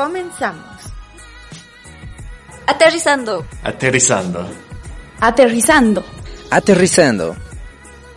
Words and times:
Comenzamos. 0.00 0.64
Aterrizando. 2.66 3.44
Aterrizando. 3.62 4.48
Aterrizando. 5.20 6.04
Aterrizando. 6.50 7.36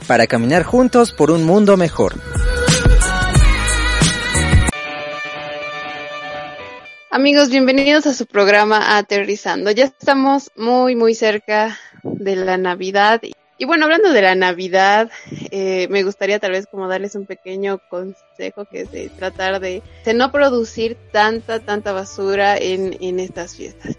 Para 0.07 0.25
caminar 0.25 0.63
juntos 0.63 1.11
por 1.11 1.29
un 1.29 1.43
mundo 1.43 1.75
mejor. 1.75 2.13
Amigos, 7.11 7.49
bienvenidos 7.49 8.07
a 8.07 8.13
su 8.13 8.27
programa 8.27 8.97
Aterrizando. 8.97 9.69
Ya 9.71 9.83
estamos 9.83 10.51
muy, 10.55 10.95
muy 10.95 11.13
cerca 11.15 11.77
de 12.01 12.37
la 12.37 12.55
Navidad. 12.55 13.21
Y 13.57 13.65
bueno, 13.65 13.85
hablando 13.85 14.11
de 14.11 14.21
la 14.21 14.35
Navidad, 14.35 15.11
eh, 15.51 15.87
me 15.89 16.03
gustaría 16.03 16.39
tal 16.39 16.51
vez 16.51 16.65
como 16.65 16.87
darles 16.87 17.15
un 17.15 17.25
pequeño 17.25 17.79
consejo 17.89 18.65
que 18.65 18.81
es 18.81 18.91
de 18.91 19.09
tratar 19.09 19.59
de, 19.59 19.83
de 20.03 20.13
no 20.13 20.31
producir 20.31 20.97
tanta, 21.11 21.59
tanta 21.59 21.91
basura 21.91 22.57
en, 22.57 22.97
en 22.99 23.19
estas 23.19 23.55
fiestas. 23.55 23.97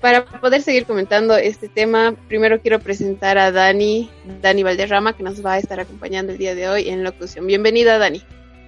Para 0.00 0.24
poder 0.24 0.62
seguir 0.62 0.84
comentando 0.84 1.36
este 1.36 1.68
tema, 1.68 2.14
primero 2.28 2.60
quiero 2.60 2.78
presentar 2.78 3.36
a 3.38 3.50
Dani, 3.50 4.10
Dani 4.42 4.62
Valderrama, 4.62 5.16
que 5.16 5.22
nos 5.22 5.44
va 5.44 5.54
a 5.54 5.58
estar 5.58 5.80
acompañando 5.80 6.32
el 6.32 6.38
día 6.38 6.54
de 6.54 6.68
hoy 6.68 6.88
en 6.88 7.02
locución. 7.02 7.46
Bienvenida, 7.46 7.98
Dani. 7.98 8.22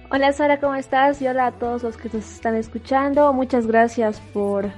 Hola 0.09 0.33
Sara, 0.33 0.59
¿cómo 0.59 0.75
estás? 0.75 1.21
Y 1.21 1.27
hola 1.27 1.47
a 1.47 1.51
todos 1.53 1.83
los 1.83 1.95
que 1.95 2.09
nos 2.09 2.29
están 2.29 2.55
escuchando. 2.55 3.31
Muchas 3.31 3.65
gracias 3.65 4.21
por 4.33 4.69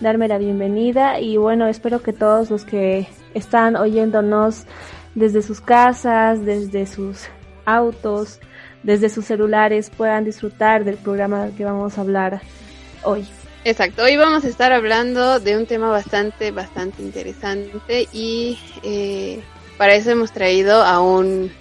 darme 0.00 0.26
la 0.26 0.38
bienvenida 0.38 1.20
y 1.20 1.36
bueno, 1.36 1.68
espero 1.68 2.02
que 2.02 2.12
todos 2.12 2.50
los 2.50 2.64
que 2.64 3.06
están 3.34 3.76
oyéndonos 3.76 4.64
desde 5.14 5.42
sus 5.42 5.60
casas, 5.60 6.44
desde 6.44 6.86
sus 6.86 7.28
autos, 7.64 8.40
desde 8.82 9.08
sus 9.08 9.26
celulares 9.26 9.90
puedan 9.90 10.24
disfrutar 10.24 10.84
del 10.84 10.96
programa 10.96 11.50
que 11.56 11.64
vamos 11.64 11.98
a 11.98 12.00
hablar 12.00 12.40
hoy. 13.02 13.26
Exacto, 13.64 14.04
hoy 14.04 14.16
vamos 14.16 14.44
a 14.44 14.48
estar 14.48 14.72
hablando 14.72 15.38
de 15.38 15.56
un 15.56 15.66
tema 15.66 15.90
bastante, 15.90 16.50
bastante 16.50 17.02
interesante 17.02 18.08
y 18.12 18.58
eh, 18.82 19.42
para 19.76 19.94
eso 19.94 20.10
hemos 20.10 20.32
traído 20.32 20.82
a 20.82 21.00
un 21.00 21.52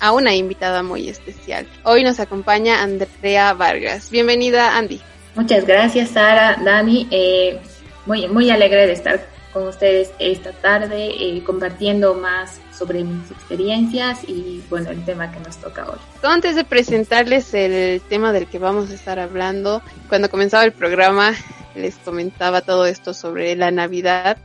a 0.00 0.12
una 0.12 0.34
invitada 0.34 0.82
muy 0.82 1.08
especial. 1.08 1.66
Hoy 1.84 2.02
nos 2.02 2.20
acompaña 2.20 2.82
Andrea 2.82 3.54
Vargas. 3.54 4.10
Bienvenida, 4.10 4.76
Andy. 4.76 5.00
Muchas 5.34 5.64
gracias, 5.64 6.10
Sara, 6.10 6.58
Dani. 6.62 7.08
Eh, 7.10 7.58
muy, 8.04 8.28
muy 8.28 8.50
alegre 8.50 8.86
de 8.86 8.92
estar 8.92 9.33
con 9.54 9.68
ustedes 9.68 10.10
esta 10.18 10.52
tarde, 10.52 11.14
eh, 11.18 11.42
compartiendo 11.44 12.14
más 12.14 12.60
sobre 12.76 13.04
mis 13.04 13.30
experiencias 13.30 14.18
y, 14.28 14.62
bueno, 14.68 14.90
el 14.90 15.02
tema 15.04 15.32
que 15.32 15.40
nos 15.40 15.56
toca 15.56 15.88
hoy. 15.88 15.98
Antes 16.22 16.56
de 16.56 16.64
presentarles 16.64 17.54
el 17.54 18.02
tema 18.02 18.32
del 18.32 18.46
que 18.46 18.58
vamos 18.58 18.90
a 18.90 18.94
estar 18.94 19.18
hablando, 19.18 19.80
cuando 20.10 20.28
comenzaba 20.28 20.64
el 20.64 20.72
programa 20.72 21.32
les 21.74 21.96
comentaba 21.96 22.60
todo 22.60 22.84
esto 22.86 23.14
sobre 23.14 23.56
la 23.56 23.70
Navidad 23.70 24.36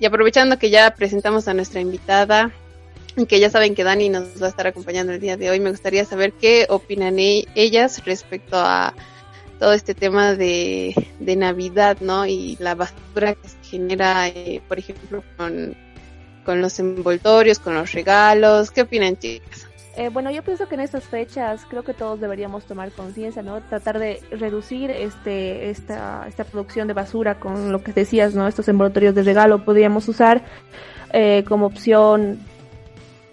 y 0.00 0.06
aprovechando 0.06 0.58
que 0.58 0.70
ya 0.70 0.94
presentamos 0.94 1.46
a 1.46 1.54
nuestra 1.54 1.80
invitada, 1.80 2.50
que 3.28 3.38
ya 3.38 3.50
saben 3.50 3.74
que 3.74 3.84
Dani 3.84 4.08
nos 4.08 4.42
va 4.42 4.46
a 4.46 4.50
estar 4.50 4.66
acompañando 4.66 5.12
el 5.12 5.20
día 5.20 5.36
de 5.36 5.50
hoy. 5.50 5.60
Me 5.60 5.70
gustaría 5.70 6.04
saber 6.04 6.32
qué 6.32 6.66
opinan 6.68 7.18
e 7.18 7.46
ellas 7.54 8.04
respecto 8.04 8.56
a 8.56 8.94
todo 9.58 9.72
este 9.72 9.94
tema 9.94 10.34
de, 10.34 10.94
de 11.20 11.36
Navidad, 11.36 11.98
¿no? 12.00 12.26
Y 12.26 12.56
la 12.60 12.74
basura 12.74 13.34
que 13.34 13.48
se 13.48 13.56
genera, 13.62 14.28
eh, 14.28 14.62
por 14.68 14.78
ejemplo, 14.78 15.22
con, 15.36 15.74
con 16.44 16.60
los 16.60 16.78
envoltorios, 16.78 17.58
con 17.58 17.74
los 17.74 17.92
regalos. 17.92 18.70
¿Qué 18.70 18.82
opinan, 18.82 19.16
chicas? 19.16 19.66
Eh, 19.96 20.08
bueno, 20.08 20.30
yo 20.32 20.42
pienso 20.42 20.66
que 20.66 20.74
en 20.74 20.80
estas 20.80 21.04
fechas 21.04 21.62
creo 21.68 21.84
que 21.84 21.94
todos 21.94 22.20
deberíamos 22.20 22.64
tomar 22.64 22.90
conciencia, 22.90 23.42
¿no? 23.42 23.60
Tratar 23.62 24.00
de 24.00 24.20
reducir 24.32 24.90
este, 24.90 25.70
esta, 25.70 26.26
esta 26.26 26.42
producción 26.42 26.88
de 26.88 26.94
basura 26.94 27.38
con 27.38 27.70
lo 27.70 27.82
que 27.84 27.92
decías, 27.92 28.34
¿no? 28.34 28.48
Estos 28.48 28.66
envoltorios 28.68 29.14
de 29.14 29.22
regalo 29.22 29.64
podríamos 29.64 30.08
usar 30.08 30.42
eh, 31.12 31.44
como 31.46 31.66
opción 31.66 32.40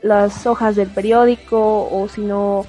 las 0.04 0.46
hojas 0.46 0.76
del 0.76 0.90
periódico 0.90 1.90
o 1.92 2.08
si 2.08 2.22
no 2.22 2.66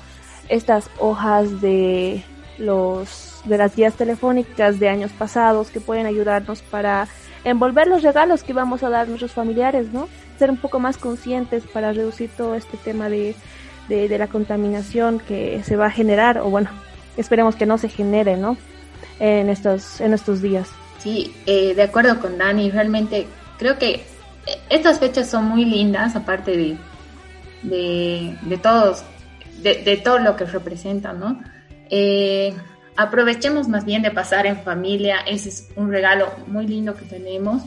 estas 0.49 0.89
hojas 0.99 1.61
de 1.61 2.25
los 2.59 3.41
de 3.45 3.59
las 3.59 3.75
guías 3.75 3.95
telefónicas 3.95 4.79
de 4.79 4.89
años 4.89 5.11
pasados 5.13 5.71
que 5.71 5.81
pueden 5.81 6.07
ayudarnos 6.07 6.63
para 6.63 7.09
envolver 7.45 7.89
los 7.89 8.03
regalos 8.03 8.45
que 8.45 8.53
vamos 8.53 8.83
a 8.83 8.89
dar 8.89 9.07
a 9.07 9.09
nuestros 9.09 9.33
familiares, 9.33 9.93
¿no? 9.93 10.09
Ser 10.39 10.51
un 10.51 10.57
poco 10.57 10.79
más 10.79 10.97
conscientes 10.97 11.65
para 11.65 11.93
reducir 11.93 12.31
todo 12.37 12.55
este 12.55 12.77
tema 12.77 13.09
de, 13.09 13.35
de, 13.89 14.17
la 14.17 14.29
contaminación 14.29 15.19
que 15.19 15.63
se 15.65 15.77
va 15.77 15.87
a 15.87 15.91
generar 15.91 16.39
o 16.39 16.51
bueno, 16.51 16.71
esperemos 17.17 17.57
que 17.57 17.67
no 17.67 17.79
se 17.79 17.89
genere, 17.89 18.37
¿no? 18.37 18.57
En 19.19 19.49
estos, 19.49 20.01
en 20.01 20.15
estos 20.15 20.41
días. 20.41 20.69
Sí, 20.99 21.35
eh, 21.47 21.75
de 21.75 21.83
acuerdo 21.83 22.21
con 22.21 22.39
Dani, 22.39 22.71
realmente 22.71 23.27
creo 23.59 23.79
que 23.79 24.05
estas 24.71 25.01
fechas 25.01 25.29
son 25.29 25.47
muy 25.47 25.65
lindas, 25.65 26.15
aparte 26.15 26.57
de 26.57 26.77
de, 27.63 28.37
de 28.43 28.59
todos, 28.59 29.05
de, 29.63 30.01
todo 30.03 30.19
lo 30.19 30.37
que 30.37 30.45
representan, 30.45 31.21
¿no? 31.21 31.43
Eh, 31.95 32.55
aprovechemos 32.97 33.69
más 33.69 33.85
bien 33.85 34.01
de 34.01 34.11
pasar 34.11 34.47
en 34.47 34.57
familia, 34.63 35.19
ese 35.27 35.51
es 35.51 35.69
un 35.77 35.93
regalo 35.93 36.33
muy 36.47 36.67
lindo 36.67 36.97
que 36.97 37.05
tenemos. 37.05 37.63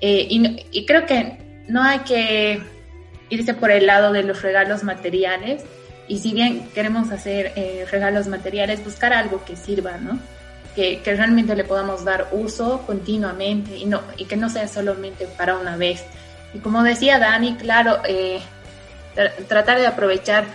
Eh, 0.00 0.26
y, 0.28 0.84
creo 0.84 1.06
que 1.06 1.62
no 1.68 1.80
hay 1.80 2.00
que 2.00 2.60
irse 3.30 3.54
por 3.54 3.70
el 3.70 3.86
lado 3.86 4.12
de 4.12 4.24
los 4.24 4.42
regalos 4.42 4.82
materiales. 4.82 5.62
Y 6.08 6.18
si 6.18 6.32
bien 6.32 6.68
queremos 6.74 7.12
hacer 7.12 7.52
eh, 7.54 7.86
regalos 7.88 8.26
materiales, 8.26 8.84
buscar 8.84 9.12
algo 9.12 9.44
que 9.44 9.54
sirva, 9.54 9.96
¿no? 9.96 10.18
Que, 10.74 11.00
realmente 11.04 11.54
le 11.54 11.62
podamos 11.62 12.04
dar 12.04 12.26
uso 12.32 12.82
continuamente 12.84 13.76
y, 13.76 13.86
no, 13.86 14.02
y 14.16 14.24
que 14.24 14.36
no 14.36 14.50
sea 14.50 14.66
solamente 14.66 15.28
para 15.38 15.56
una 15.56 15.76
vez. 15.76 16.04
Y 16.52 16.58
como 16.58 16.82
decía 16.82 17.20
Dani, 17.20 17.54
claro, 17.54 17.98
tratar 19.46 19.78
de 19.78 19.86
aprovechar 19.86 20.46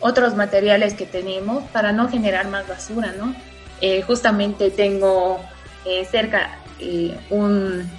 otros 0.00 0.34
materiales 0.34 0.94
que 0.94 1.06
tenemos 1.06 1.64
para 1.70 1.92
no 1.92 2.08
generar 2.08 2.48
más 2.48 2.66
basura, 2.68 3.14
¿no? 3.18 3.34
Eh, 3.80 4.02
justamente 4.02 4.70
tengo 4.70 5.40
eh, 5.84 6.06
cerca 6.10 6.58
eh, 6.78 7.16
un, 7.30 7.90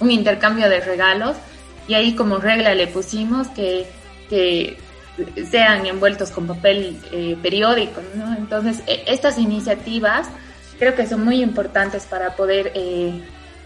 un, 0.00 0.10
intercambio 0.10 0.68
de 0.68 0.80
regalos 0.80 1.36
y 1.88 1.94
ahí 1.94 2.14
como 2.14 2.38
regla 2.38 2.74
le 2.74 2.86
pusimos 2.86 3.48
que, 3.48 3.86
que 4.30 4.78
sean 5.50 5.86
envueltos 5.86 6.30
con 6.30 6.46
papel 6.46 6.98
periódico, 7.42 8.00
¿no? 8.14 8.34
Entonces, 8.36 8.82
e, 8.86 9.04
estas 9.06 9.38
iniciativas 9.38 10.28
creo 10.78 10.94
que 10.94 11.06
son 11.06 11.24
muy 11.24 11.42
importantes 11.42 12.04
para 12.04 12.36
poder 12.36 12.72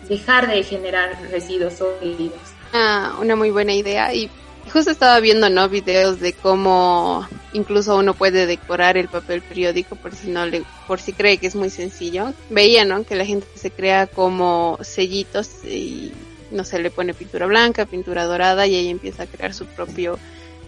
dejar 0.09 0.49
de 0.49 0.63
generar 0.63 1.11
residuos 1.31 1.75
sólidos. 1.75 2.39
Ah, 2.73 3.17
una 3.21 3.37
muy 3.37 3.51
buena 3.51 3.73
idea 3.73 4.13
y 4.15 4.31
justo 4.73 4.91
estaba 4.91 5.19
viendo 5.21 5.49
no 5.51 5.69
videos 5.69 6.21
de 6.21 6.33
cómo 6.33 7.27
incluso 7.53 7.97
uno 7.97 8.15
puede 8.15 8.47
decorar 8.47 8.97
el 8.97 9.09
papel 9.09 9.43
periódico 9.43 9.97
por 9.97 10.15
si 10.15 10.29
no 10.29 10.47
le 10.47 10.63
por 10.87 11.01
si 11.01 11.13
cree 11.13 11.39
que 11.39 11.47
es 11.47 11.55
muy 11.55 11.71
sencillo. 11.71 12.33
Veía 12.51 12.85
no 12.85 13.05
que 13.05 13.17
la 13.17 13.25
gente 13.25 13.47
se 13.55 13.71
crea 13.71 14.07
como 14.07 14.79
sellitos 14.83 15.65
y 15.65 16.13
no 16.51 16.65
se 16.65 16.79
le 16.79 16.91
pone 16.91 17.15
pintura 17.15 17.47
blanca 17.47 17.87
pintura 17.87 18.25
dorada 18.25 18.67
y 18.67 18.75
ahí 18.75 18.89
empieza 18.89 19.25
a 19.25 19.27
crear 19.27 19.55
su 19.55 19.67
propio 19.67 20.19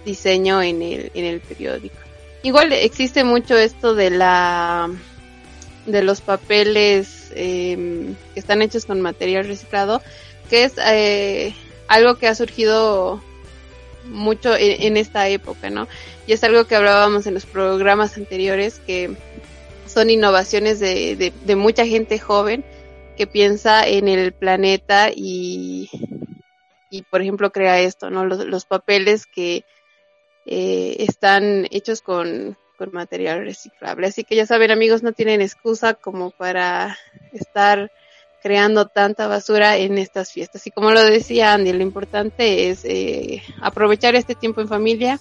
diseño 0.04 0.62
en 0.62 0.82
el 0.82 1.10
en 1.14 1.24
el 1.24 1.40
periódico. 1.40 1.96
Igual 2.42 2.72
existe 2.72 3.24
mucho 3.24 3.56
esto 3.56 3.94
de 3.94 4.10
la 4.10 4.90
de 5.86 6.02
los 6.02 6.20
papeles 6.20 7.30
eh, 7.34 8.14
que 8.34 8.40
están 8.40 8.62
hechos 8.62 8.86
con 8.86 9.00
material 9.00 9.46
reciclado 9.46 10.00
que 10.48 10.64
es 10.64 10.74
eh, 10.84 11.54
algo 11.88 12.16
que 12.16 12.28
ha 12.28 12.34
surgido 12.34 13.20
mucho 14.04 14.56
en, 14.56 14.82
en, 14.82 14.96
esta 14.96 15.28
época, 15.28 15.70
¿no? 15.70 15.88
Y 16.26 16.32
es 16.32 16.44
algo 16.44 16.66
que 16.66 16.76
hablábamos 16.76 17.26
en 17.26 17.34
los 17.34 17.46
programas 17.46 18.16
anteriores, 18.16 18.80
que 18.86 19.16
son 19.86 20.10
innovaciones 20.10 20.80
de, 20.80 21.32
de, 21.44 21.56
mucha 21.56 21.86
gente 21.86 22.18
joven 22.18 22.64
que 23.16 23.26
piensa 23.26 23.86
en 23.86 24.08
el 24.08 24.32
planeta 24.32 25.10
y, 25.14 25.90
y 26.90 27.02
por 27.02 27.20
ejemplo, 27.20 27.52
crea 27.52 27.80
esto, 27.80 28.10
¿no? 28.10 28.24
Los, 28.24 28.46
los 28.46 28.64
papeles 28.64 29.26
que 29.26 29.64
eh, 30.46 30.96
están 30.98 31.66
hechos 31.70 32.00
con, 32.00 32.56
con 32.78 32.92
material 32.92 33.44
reciclable. 33.44 34.06
Así 34.06 34.24
que 34.24 34.36
ya 34.36 34.46
saben, 34.46 34.70
amigos, 34.70 35.02
no 35.02 35.12
tienen 35.12 35.40
excusa 35.40 35.94
como 35.94 36.30
para 36.30 36.98
estar 37.32 37.92
creando 38.42 38.86
tanta 38.86 39.28
basura 39.28 39.76
en 39.76 39.98
estas 39.98 40.32
fiestas. 40.32 40.66
Y 40.66 40.70
como 40.70 40.90
lo 40.90 41.04
decía 41.04 41.54
Andy, 41.54 41.72
lo 41.72 41.82
importante 41.82 42.68
es 42.68 42.84
eh, 42.84 43.42
aprovechar 43.60 44.14
este 44.14 44.34
tiempo 44.34 44.60
en 44.60 44.68
familia, 44.68 45.20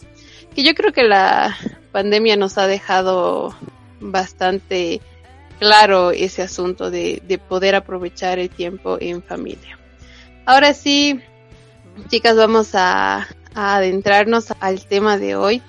que 0.56 0.64
yo 0.64 0.74
creo 0.74 0.92
que 0.92 1.04
la 1.04 1.56
pandemia 1.92 2.36
nos 2.36 2.58
ha 2.58 2.68
dejado 2.68 3.56
bastante 4.00 5.02
claro 5.60 6.12
ese 6.12 6.42
asunto 6.42 6.90
de, 6.90 7.22
de 7.28 7.38
poder 7.38 7.76
aprovechar 7.76 8.40
el 8.40 8.50
tiempo 8.50 8.98
en 9.00 9.22
familia. 9.22 9.78
Ahora 10.46 10.74
sí, 10.74 11.20
chicas, 12.08 12.36
vamos 12.36 12.74
a, 12.74 13.28
a 13.54 13.76
adentrarnos 13.76 14.48
al 14.60 14.86
tema 14.88 15.18
de 15.18 15.36
hoy 15.36 15.62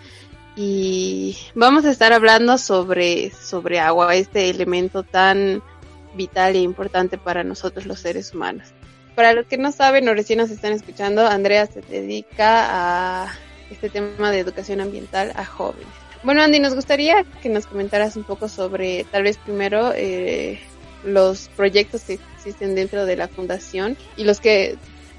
y 0.56 1.36
vamos 1.54 1.84
a 1.84 1.90
estar 1.90 2.12
hablando 2.12 2.56
sobre, 2.58 3.30
sobre 3.30 3.80
agua, 3.80 4.14
este 4.14 4.50
elemento 4.50 5.02
tan 5.02 5.62
vital 6.14 6.56
e 6.56 6.60
importante 6.60 7.18
para 7.18 7.44
nosotros 7.44 7.86
los 7.86 8.00
seres 8.00 8.34
humanos. 8.34 8.68
Para 9.14 9.32
los 9.32 9.46
que 9.46 9.58
no 9.58 9.72
saben 9.72 10.08
o 10.08 10.14
recién 10.14 10.38
nos 10.38 10.50
están 10.50 10.72
escuchando, 10.72 11.26
Andrea 11.26 11.66
se 11.66 11.82
dedica 11.82 13.24
a 13.24 13.34
este 13.70 13.90
tema 13.90 14.30
de 14.30 14.38
educación 14.38 14.80
ambiental 14.80 15.32
a 15.34 15.44
jóvenes. 15.44 15.86
Bueno, 16.22 16.42
Andy, 16.42 16.60
nos 16.60 16.74
gustaría 16.74 17.24
que 17.42 17.48
nos 17.48 17.66
comentaras 17.66 18.16
un 18.16 18.24
poco 18.24 18.48
sobre, 18.48 19.04
tal 19.04 19.24
vez 19.24 19.38
primero, 19.38 19.92
eh, 19.94 20.60
los 21.04 21.48
proyectos 21.56 22.02
que 22.02 22.18
existen 22.36 22.74
dentro 22.74 23.04
de 23.06 23.16
la 23.16 23.28
fundación 23.28 23.96
y 24.16 24.24
los 24.24 24.40
que 24.40 24.76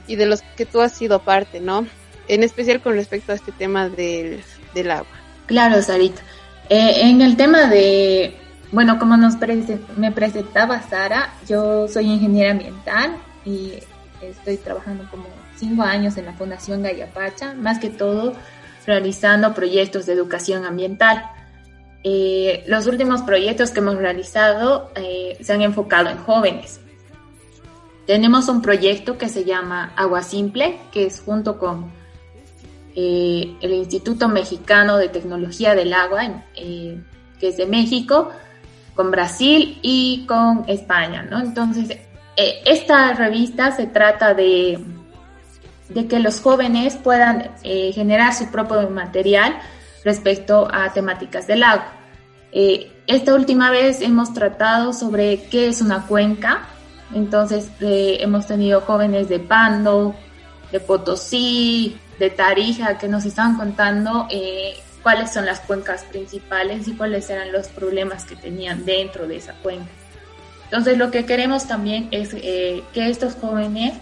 y 0.07 0.15
de 0.15 0.25
los 0.25 0.41
que 0.57 0.65
tú 0.65 0.81
has 0.81 0.93
sido 0.93 1.19
parte, 1.19 1.59
¿no? 1.59 1.87
En 2.27 2.43
especial 2.43 2.81
con 2.81 2.93
respecto 2.93 3.31
a 3.31 3.35
este 3.35 3.51
tema 3.51 3.89
del, 3.89 4.41
del 4.73 4.91
agua. 4.91 5.07
Claro, 5.45 5.81
Sarita. 5.81 6.21
Eh, 6.69 7.01
en 7.01 7.21
el 7.21 7.37
tema 7.37 7.67
de, 7.67 8.35
bueno, 8.73 8.97
como 8.97 9.15
nos 9.17 9.35
me 9.97 10.11
presentaba 10.11 10.81
Sara, 10.81 11.31
yo 11.47 11.87
soy 11.87 12.07
ingeniera 12.07 12.51
ambiental 12.51 13.15
y 13.45 13.73
estoy 14.19 14.57
trabajando 14.57 15.05
como 15.11 15.25
cinco 15.55 15.83
años 15.83 16.17
en 16.17 16.25
la 16.25 16.33
Fundación 16.33 16.81
Gayapacha, 16.81 17.53
más 17.53 17.77
que 17.77 17.91
todo 17.91 18.33
realizando 18.87 19.53
proyectos 19.53 20.07
de 20.07 20.13
educación 20.13 20.65
ambiental. 20.65 21.23
Eh, 22.03 22.63
los 22.67 22.87
últimos 22.87 23.21
proyectos 23.21 23.69
que 23.69 23.79
hemos 23.79 23.97
realizado 23.97 24.91
eh, 24.95 25.37
se 25.39 25.53
han 25.53 25.61
enfocado 25.61 26.09
en 26.09 26.17
jóvenes. 26.17 26.79
Tenemos 28.07 28.49
un 28.49 28.63
proyecto 28.63 29.19
que 29.19 29.29
se 29.29 29.45
llama 29.45 29.93
Agua 29.95 30.23
Simple, 30.23 30.79
que 30.91 31.05
es 31.05 31.21
junto 31.21 31.59
con 31.59 31.91
eh, 32.95 33.55
el 33.61 33.71
Instituto 33.71 34.27
Mexicano 34.29 34.97
de 34.97 35.09
Tecnología 35.09 35.75
del 35.75 35.93
Agua, 35.93 36.43
que 36.55 37.47
es 37.47 37.57
de 37.57 37.67
México, 37.67 38.31
con 38.95 39.11
Brasil 39.11 39.79
y 39.81 40.25
con 40.27 40.65
España, 40.67 41.23
¿no? 41.23 41.39
Entonces, 41.39 41.97
esta 42.35 43.13
revista 43.13 43.71
se 43.71 43.87
trata 43.87 44.33
de, 44.33 44.79
de 45.89 46.07
que 46.07 46.19
los 46.19 46.41
jóvenes 46.41 46.95
puedan 46.95 47.51
generar 47.63 48.33
su 48.33 48.51
propio 48.51 48.89
material 48.89 49.55
respecto 50.03 50.67
a 50.71 50.91
temáticas 50.91 51.47
del 51.47 51.63
agua. 51.63 51.91
Eh, 52.51 52.91
esta 53.07 53.33
última 53.33 53.71
vez 53.71 54.01
hemos 54.01 54.33
tratado 54.33 54.93
sobre 54.93 55.43
qué 55.43 55.67
es 55.67 55.81
una 55.81 56.05
cuenca, 56.05 56.67
entonces 57.13 57.69
eh, 57.81 58.17
hemos 58.21 58.47
tenido 58.47 58.81
jóvenes 58.81 59.27
de 59.27 59.39
Pando, 59.39 60.15
de 60.71 60.79
Potosí, 60.79 61.97
de 62.19 62.29
Tarija, 62.29 62.97
que 62.97 63.07
nos 63.07 63.25
estaban 63.25 63.57
contando 63.57 64.27
eh, 64.29 64.75
cuáles 65.03 65.31
son 65.31 65.45
las 65.45 65.59
cuencas 65.59 66.03
principales 66.05 66.87
y 66.87 66.93
cuáles 66.93 67.29
eran 67.29 67.51
los 67.51 67.67
problemas 67.67 68.25
que 68.25 68.35
tenían 68.35 68.85
dentro 68.85 69.27
de 69.27 69.37
esa 69.37 69.53
cuenca. 69.53 69.91
Entonces 70.65 70.97
lo 70.97 71.11
que 71.11 71.25
queremos 71.25 71.67
también 71.67 72.07
es 72.09 72.33
que 72.33 72.83
estos 72.95 73.35
jóvenes, 73.35 73.93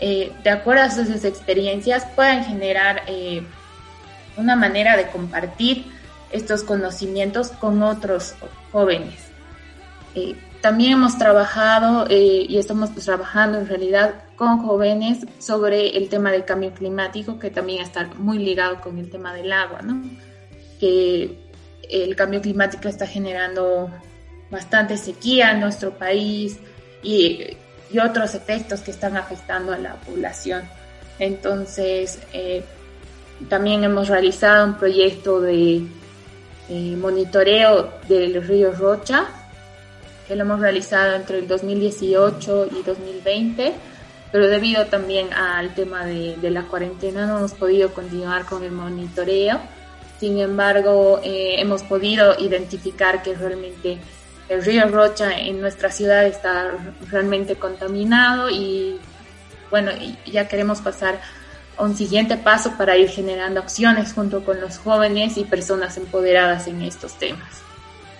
de 0.00 0.50
acuerdo 0.50 0.82
a 0.82 0.90
sus 0.90 1.24
experiencias, 1.24 2.04
puedan 2.14 2.44
generar 2.44 3.02
una 4.36 4.56
manera 4.56 4.96
de 4.96 5.06
compartir 5.08 5.86
estos 6.32 6.62
conocimientos 6.62 7.48
con 7.48 7.82
otros 7.82 8.34
jóvenes. 8.72 9.14
Eh, 10.14 10.36
también 10.60 10.92
hemos 10.92 11.18
trabajado 11.18 12.06
eh, 12.08 12.46
y 12.48 12.58
estamos 12.58 12.94
trabajando 12.94 13.58
en 13.58 13.68
realidad 13.68 14.14
con 14.36 14.58
jóvenes 14.64 15.26
sobre 15.38 15.96
el 15.96 16.08
tema 16.08 16.30
del 16.30 16.44
cambio 16.44 16.72
climático, 16.72 17.38
que 17.38 17.50
también 17.50 17.82
está 17.82 18.08
muy 18.18 18.38
ligado 18.38 18.80
con 18.80 18.98
el 18.98 19.10
tema 19.10 19.34
del 19.34 19.52
agua, 19.52 19.82
¿no? 19.82 20.02
Que 20.82 21.38
el 21.88 22.16
cambio 22.16 22.40
climático 22.40 22.88
está 22.88 23.06
generando 23.06 23.88
bastante 24.50 24.96
sequía 24.96 25.52
en 25.52 25.60
nuestro 25.60 25.96
país 25.96 26.58
y, 27.02 27.56
y 27.92 27.98
otros 27.98 28.34
efectos 28.34 28.80
que 28.80 28.90
están 28.90 29.16
afectando 29.16 29.72
a 29.72 29.78
la 29.78 29.94
población. 29.94 30.62
Entonces, 31.18 32.18
eh, 32.32 32.64
también 33.48 33.84
hemos 33.84 34.08
realizado 34.08 34.66
un 34.66 34.74
proyecto 34.74 35.40
de 35.40 35.86
monitoreo 36.96 37.92
del 38.08 38.42
río 38.42 38.72
Rocha, 38.72 39.26
que 40.26 40.36
lo 40.36 40.42
hemos 40.42 40.60
realizado 40.60 41.14
entre 41.16 41.38
el 41.40 41.48
2018 41.48 42.68
y 42.72 42.82
2020, 42.82 43.72
pero 44.30 44.48
debido 44.48 44.86
también 44.86 45.32
al 45.32 45.74
tema 45.74 46.06
de, 46.06 46.38
la 46.50 46.62
cuarentena 46.62 47.26
no 47.26 47.38
hemos 47.38 47.52
podido 47.52 47.92
continuar 47.92 48.46
con 48.46 48.62
el 48.64 48.72
monitoreo. 48.72 49.60
Sin 50.22 50.38
embargo, 50.38 51.20
eh, 51.24 51.56
hemos 51.58 51.82
podido 51.82 52.38
identificar 52.38 53.24
que 53.24 53.34
realmente 53.34 53.98
el 54.48 54.64
río 54.64 54.86
Rocha 54.86 55.36
en 55.36 55.60
nuestra 55.60 55.90
ciudad 55.90 56.24
está 56.26 56.70
realmente 57.10 57.56
contaminado 57.56 58.48
y 58.48 59.00
bueno, 59.68 59.90
ya 60.24 60.46
queremos 60.46 60.80
pasar 60.80 61.20
un 61.76 61.96
siguiente 61.96 62.36
paso 62.36 62.74
para 62.78 62.96
ir 62.96 63.08
generando 63.08 63.58
acciones 63.58 64.12
junto 64.12 64.44
con 64.44 64.60
los 64.60 64.78
jóvenes 64.78 65.36
y 65.38 65.42
personas 65.42 65.96
empoderadas 65.96 66.68
en 66.68 66.82
estos 66.82 67.18
temas. 67.18 67.60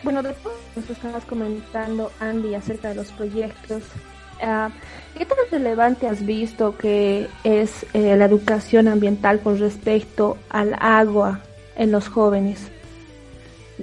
Bueno, 0.02 0.24
después 0.24 0.56
nos 0.74 0.90
estabas 0.90 1.24
comentando, 1.24 2.10
Andy, 2.18 2.56
acerca 2.56 2.88
de 2.88 2.96
los 2.96 3.12
proyectos. 3.12 3.84
Ah, 4.42 4.70
¿Qué 5.16 5.24
tan 5.24 5.38
relevante 5.52 6.08
has 6.08 6.26
visto 6.26 6.76
que 6.76 7.28
es 7.44 7.86
eh, 7.92 8.16
la 8.16 8.24
educación 8.24 8.88
ambiental 8.88 9.38
con 9.38 9.56
respecto 9.60 10.36
al 10.50 10.74
agua 10.80 11.42
en 11.76 11.92
los 11.92 12.08
jóvenes? 12.08 12.58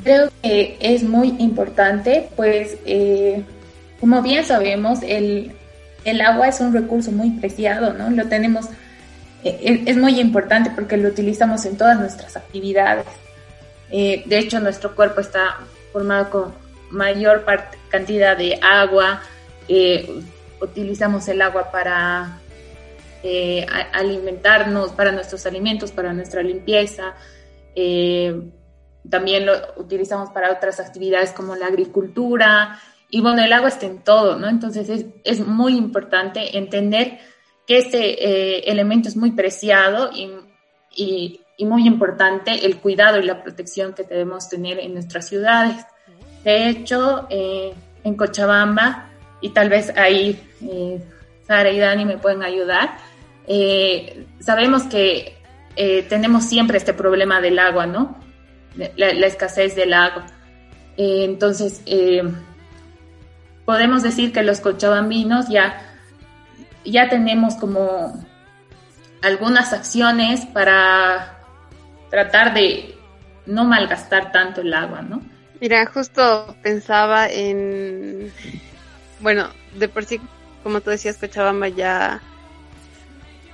Creo 0.03 0.29
que 0.41 0.77
es 0.79 1.03
muy 1.03 1.35
importante, 1.39 2.29
pues 2.35 2.77
eh, 2.85 3.43
como 3.99 4.21
bien 4.21 4.45
sabemos, 4.45 4.99
el, 5.03 5.51
el 6.05 6.21
agua 6.21 6.47
es 6.47 6.59
un 6.61 6.73
recurso 6.73 7.11
muy 7.11 7.31
preciado, 7.31 7.93
¿no? 7.93 8.09
Lo 8.09 8.27
tenemos 8.27 8.67
eh, 9.43 9.83
es 9.85 9.97
muy 9.97 10.19
importante 10.19 10.69
porque 10.73 10.97
lo 10.97 11.09
utilizamos 11.09 11.65
en 11.65 11.77
todas 11.77 11.99
nuestras 11.99 12.37
actividades. 12.37 13.05
Eh, 13.91 14.23
de 14.25 14.37
hecho, 14.37 14.59
nuestro 14.59 14.95
cuerpo 14.95 15.21
está 15.21 15.57
formado 15.91 16.29
con 16.29 16.53
mayor 16.91 17.45
cantidad 17.89 18.37
de 18.37 18.59
agua. 18.61 19.21
Utilizamos 20.61 21.27
el 21.27 21.41
agua 21.41 21.71
para 21.71 22.39
alimentarnos, 23.93 24.91
para 24.91 25.11
nuestros 25.11 25.45
alimentos, 25.45 25.91
para 25.91 26.13
nuestra 26.13 26.41
limpieza. 26.41 27.15
También 29.09 29.45
lo 29.45 29.53
utilizamos 29.77 30.29
para 30.31 30.51
otras 30.51 30.79
actividades 30.79 31.31
como 31.31 31.55
la 31.55 31.67
agricultura. 31.67 32.79
Y 33.09 33.21
bueno, 33.21 33.43
el 33.43 33.51
agua 33.53 33.69
está 33.69 33.85
en 33.85 34.03
todo, 34.03 34.37
¿no? 34.37 34.47
Entonces 34.47 34.89
es, 34.89 35.05
es 35.23 35.45
muy 35.45 35.75
importante 35.75 36.57
entender 36.57 37.19
que 37.65 37.77
este 37.77 38.25
eh, 38.25 38.71
elemento 38.71 39.09
es 39.09 39.15
muy 39.15 39.31
preciado 39.31 40.11
y, 40.11 40.31
y, 40.95 41.65
muy 41.65 41.85
importante, 41.85 42.65
el 42.65 42.77
cuidado 42.77 43.19
y 43.19 43.23
la 43.23 43.43
protección 43.43 43.93
que 43.93 44.03
debemos 44.03 44.49
tener 44.49 44.79
en 44.79 44.93
nuestras 44.93 45.27
ciudades. 45.27 45.85
De 46.43 46.67
hecho, 46.67 47.27
eh, 47.29 47.73
en 48.03 48.15
Cochabamba, 48.15 49.09
y 49.41 49.49
tal 49.49 49.69
vez 49.69 49.95
ahí 49.97 50.41
eh, 50.63 50.99
Sara 51.45 51.69
y 51.69 51.77
Dani 51.79 52.05
me 52.05 52.17
pueden 52.17 52.43
ayudar, 52.43 52.97
sabemos 54.39 54.83
que 54.83 55.38
tenemos 55.75 56.45
siempre 56.45 56.77
este 56.77 56.93
problema 56.93 57.41
del 57.41 57.59
agua, 57.59 57.85
¿no? 57.85 58.17
La, 58.75 59.13
la 59.13 59.27
escasez 59.27 59.75
del 59.75 59.93
agua. 59.93 60.25
entonces, 60.97 61.81
podemos 63.65 64.03
decir 64.03 64.31
que 64.33 64.43
los 64.43 64.59
cochabambinos 64.59 65.49
ya 65.49 65.85
ya 66.85 67.09
tenemos 67.09 67.55
como 67.55 68.25
algunas 69.21 69.73
acciones 69.73 70.45
para 70.45 71.39
tratar 72.09 72.53
de 72.53 72.95
no 73.45 73.65
malgastar 73.65 74.31
tanto 74.31 74.61
el 74.61 74.73
agua, 74.73 75.01
¿no? 75.01 75.21
Mira, 75.59 75.85
justo 75.87 76.55
pensaba 76.63 77.27
en, 77.27 78.31
bueno, 79.19 79.49
de 79.75 79.89
por 79.89 80.05
sí, 80.05 80.21
como 80.63 80.81
tú 80.81 80.89
decías, 80.89 81.17
Cochabamba 81.17 81.67
ya 81.67 82.21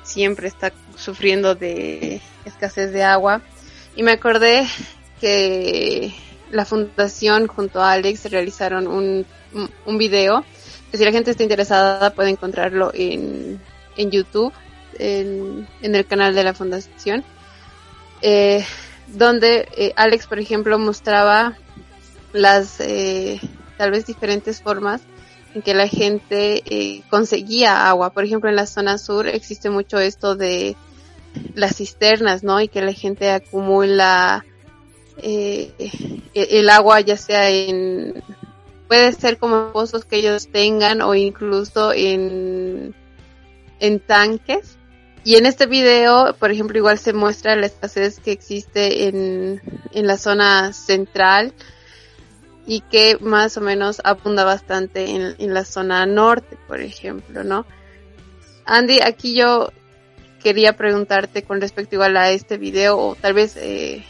siempre 0.06 0.48
está 0.48 0.72
sufriendo 0.96 1.56
de 1.56 2.22
escasez 2.46 2.92
de 2.92 3.04
agua. 3.04 3.42
Y 3.96 4.04
me 4.04 4.12
acordé 4.12 4.66
que 5.20 6.14
la 6.52 6.66
fundación 6.66 7.48
junto 7.48 7.82
a 7.82 7.92
Alex 7.94 8.32
realizaron 8.32 8.88
un, 8.88 9.26
un 9.86 9.98
video 9.98 10.46
si 10.98 11.06
la 11.06 11.12
gente 11.12 11.32
está 11.32 11.44
interesada 11.44 12.14
puede 12.14 12.30
encontrarlo 12.30 12.92
en, 12.94 13.60
en 13.98 14.12
YouTube, 14.12 14.54
en, 14.98 15.68
el 15.82 16.06
canal 16.06 16.36
de 16.36 16.44
la 16.44 16.54
fundación, 16.54 17.24
eh, 18.22 18.66
donde 19.08 19.68
eh, 19.78 19.94
Alex, 19.96 20.28
por 20.28 20.40
ejemplo, 20.40 20.78
mostraba 20.80 21.58
las 22.34 22.80
eh, 22.80 23.40
tal 23.78 23.92
vez 23.92 24.06
diferentes 24.06 24.62
formas 24.62 25.02
en 25.56 25.62
que 25.62 25.74
la 25.74 25.88
gente 25.88 27.04
conseguía 27.10 27.88
agua. 27.90 28.12
Por 28.12 28.26
ejemplo, 28.26 28.50
en 28.50 28.58
la 28.58 28.68
zona 28.68 28.98
sur 28.98 29.28
existe 29.28 29.70
mucho 29.70 29.98
esto 29.98 30.36
de 30.36 30.76
las 31.54 31.78
cisternas, 31.78 32.44
¿no? 32.44 32.62
Y 32.62 32.68
que 32.68 32.82
la 32.82 32.94
gente 32.94 33.32
acumula 33.32 34.46
el 35.18 36.70
agua 36.70 37.00
ya 37.00 37.16
sea 37.16 37.50
en 37.50 38.22
puede 38.88 39.14
ser 39.14 39.38
como 39.38 39.72
pozos 39.72 40.06
que 40.06 40.18
ellos 40.18 40.50
tengan 40.52 41.02
o 41.02 41.16
incluso 41.16 41.94
en, 41.94 42.94
en 43.80 44.00
tanques. 44.00 44.78
Y 45.24 45.38
en 45.38 45.48
este 45.48 45.66
video, 45.66 46.36
por 46.38 46.52
ejemplo, 46.52 46.78
igual 46.78 47.00
se 47.00 47.14
muestra 47.14 47.56
la 47.56 47.66
escasez 47.66 48.20
que 48.20 48.32
existe 48.32 49.08
en, 49.08 49.62
en 49.92 50.06
la 50.06 50.18
zona 50.18 50.72
central 50.72 51.54
y 52.66 52.82
que 52.82 53.18
más 53.22 53.58
o 53.58 53.62
menos 53.62 54.02
abunda 54.04 54.44
bastante 54.44 55.12
en, 55.12 55.36
en 55.38 55.54
la 55.54 55.66
zona 55.66 56.06
norte, 56.06 56.58
por 56.68 56.82
ejemplo, 56.82 57.44
¿no? 57.44 57.66
Andy, 58.66 59.00
aquí 59.02 59.36
yo 59.36 59.70
quería 60.46 60.78
preguntarte 60.78 61.44
con 61.44 61.60
respecto 61.60 61.96
igual 61.96 62.18
a 62.18 62.30
este 62.30 62.58
video 62.58 63.00
o 63.00 63.16
tal 63.16 63.34
vez 63.34 63.56
eh, 63.58 64.04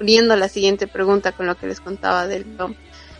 uniendo 0.00 0.34
la 0.34 0.48
siguiente 0.48 0.88
pregunta 0.88 1.30
con 1.30 1.46
lo 1.46 1.56
que 1.56 1.68
les 1.68 1.80
contaba 1.80 2.26
del 2.26 2.44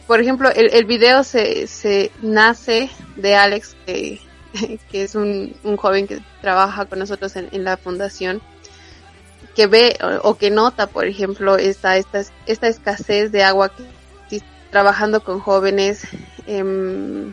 por 0.05 0.21
ejemplo 0.21 0.51
el, 0.51 0.85
video 0.85 1.23
se, 1.23 1.69
se 1.69 2.11
nace 2.21 2.91
de 3.15 3.37
Alex 3.37 3.77
que, 3.87 4.21
que 4.91 5.05
es 5.05 5.15
un, 5.15 5.55
un, 5.63 5.77
joven 5.77 6.09
que 6.09 6.21
trabaja 6.41 6.87
con 6.87 6.99
nosotros 6.99 7.37
en, 7.37 7.51
en 7.53 7.63
la 7.63 7.77
fundación 7.77 8.43
que 9.55 9.69
ve 9.69 9.97
o, 10.25 10.37
que 10.37 10.51
nota 10.51 10.89
por 10.89 11.07
ejemplo 11.07 11.57
esta, 11.57 11.97
esta 11.97 12.67
escasez 12.67 13.31
de 13.31 13.45
agua 13.45 13.69
que 13.69 13.85
trabajando 14.71 15.23
con 15.23 15.41
jóvenes 15.41 16.07
eh, 16.47 17.33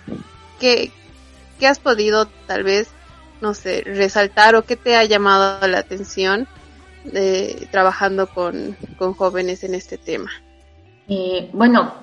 que, 0.59 0.91
que 1.59 1.67
has 1.67 1.79
podido 1.79 2.27
tal 2.47 2.63
vez 2.63 2.89
no 3.41 3.53
sé, 3.53 3.81
resaltar 3.85 4.55
o 4.55 4.63
qué 4.63 4.75
te 4.75 4.95
ha 4.95 5.03
llamado 5.03 5.67
la 5.67 5.79
atención 5.79 6.47
de, 7.03 7.67
trabajando 7.71 8.27
con, 8.27 8.75
con 8.97 9.13
jóvenes 9.13 9.63
en 9.63 9.75
este 9.75 9.97
tema? 9.97 10.31
Eh, 11.07 11.49
bueno, 11.53 11.93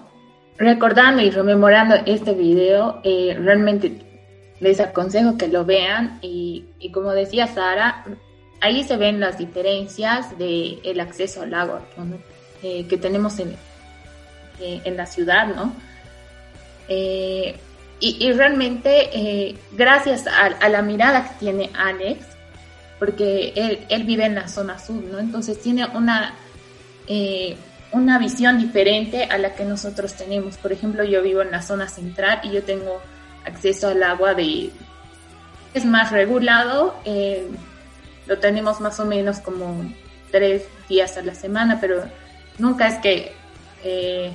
recordando 0.58 1.22
y 1.22 1.30
rememorando 1.30 1.96
este 2.06 2.34
video, 2.34 3.00
eh, 3.02 3.36
realmente 3.38 3.98
les 4.60 4.78
aconsejo 4.78 5.36
que 5.36 5.48
lo 5.48 5.64
vean 5.64 6.18
y, 6.22 6.64
como 6.92 7.10
decía 7.10 7.48
Sara, 7.48 8.04
ahí 8.60 8.84
se 8.84 8.96
ven 8.96 9.18
las 9.18 9.38
diferencias 9.38 10.38
del 10.38 10.78
el 10.84 11.00
acceso 11.00 11.42
al 11.42 11.52
agua 11.54 11.82
eh, 12.62 12.86
que 12.86 12.96
tenemos 12.96 13.40
en, 13.40 13.56
eh, 14.60 14.80
en 14.84 14.96
la 14.96 15.06
ciudad, 15.06 15.48
¿no? 15.48 15.74
Eh, 16.88 17.56
y, 18.00 18.26
y 18.26 18.32
realmente, 18.32 19.10
eh, 19.12 19.56
gracias 19.72 20.26
a, 20.26 20.46
a, 20.46 20.68
la 20.68 20.82
mirada 20.82 21.28
que 21.28 21.34
tiene 21.38 21.70
Alex, 21.72 22.26
porque 22.98 23.52
él, 23.54 23.86
él, 23.88 24.04
vive 24.04 24.24
en 24.26 24.34
la 24.34 24.48
zona 24.48 24.78
sur, 24.78 25.02
¿no? 25.02 25.18
Entonces 25.18 25.60
tiene 25.60 25.86
una, 25.86 26.34
eh, 27.06 27.56
una 27.92 28.18
visión 28.18 28.58
diferente 28.58 29.24
a 29.24 29.38
la 29.38 29.54
que 29.54 29.64
nosotros 29.64 30.14
tenemos. 30.14 30.56
Por 30.56 30.72
ejemplo, 30.72 31.04
yo 31.04 31.22
vivo 31.22 31.42
en 31.42 31.50
la 31.50 31.62
zona 31.62 31.88
central 31.88 32.40
y 32.42 32.50
yo 32.50 32.62
tengo 32.62 33.00
acceso 33.44 33.88
al 33.88 34.02
agua 34.02 34.34
de... 34.34 34.70
Es 35.74 35.84
más 35.84 36.10
regulado, 36.10 36.96
eh, 37.04 37.48
lo 38.26 38.38
tenemos 38.38 38.80
más 38.80 38.98
o 39.00 39.04
menos 39.04 39.38
como 39.38 39.84
tres 40.30 40.64
días 40.88 41.16
a 41.16 41.22
la 41.22 41.34
semana, 41.34 41.78
pero 41.80 42.04
nunca 42.58 42.88
es 42.88 42.98
que 42.98 43.32
eh, 43.84 44.32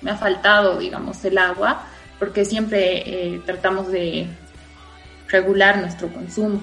me 0.00 0.10
ha 0.10 0.16
faltado, 0.16 0.78
digamos, 0.78 1.24
el 1.24 1.38
agua 1.38 1.86
porque 2.18 2.44
siempre 2.44 3.02
eh, 3.34 3.40
tratamos 3.44 3.90
de 3.90 4.26
regular 5.28 5.78
nuestro 5.78 6.08
consumo. 6.08 6.62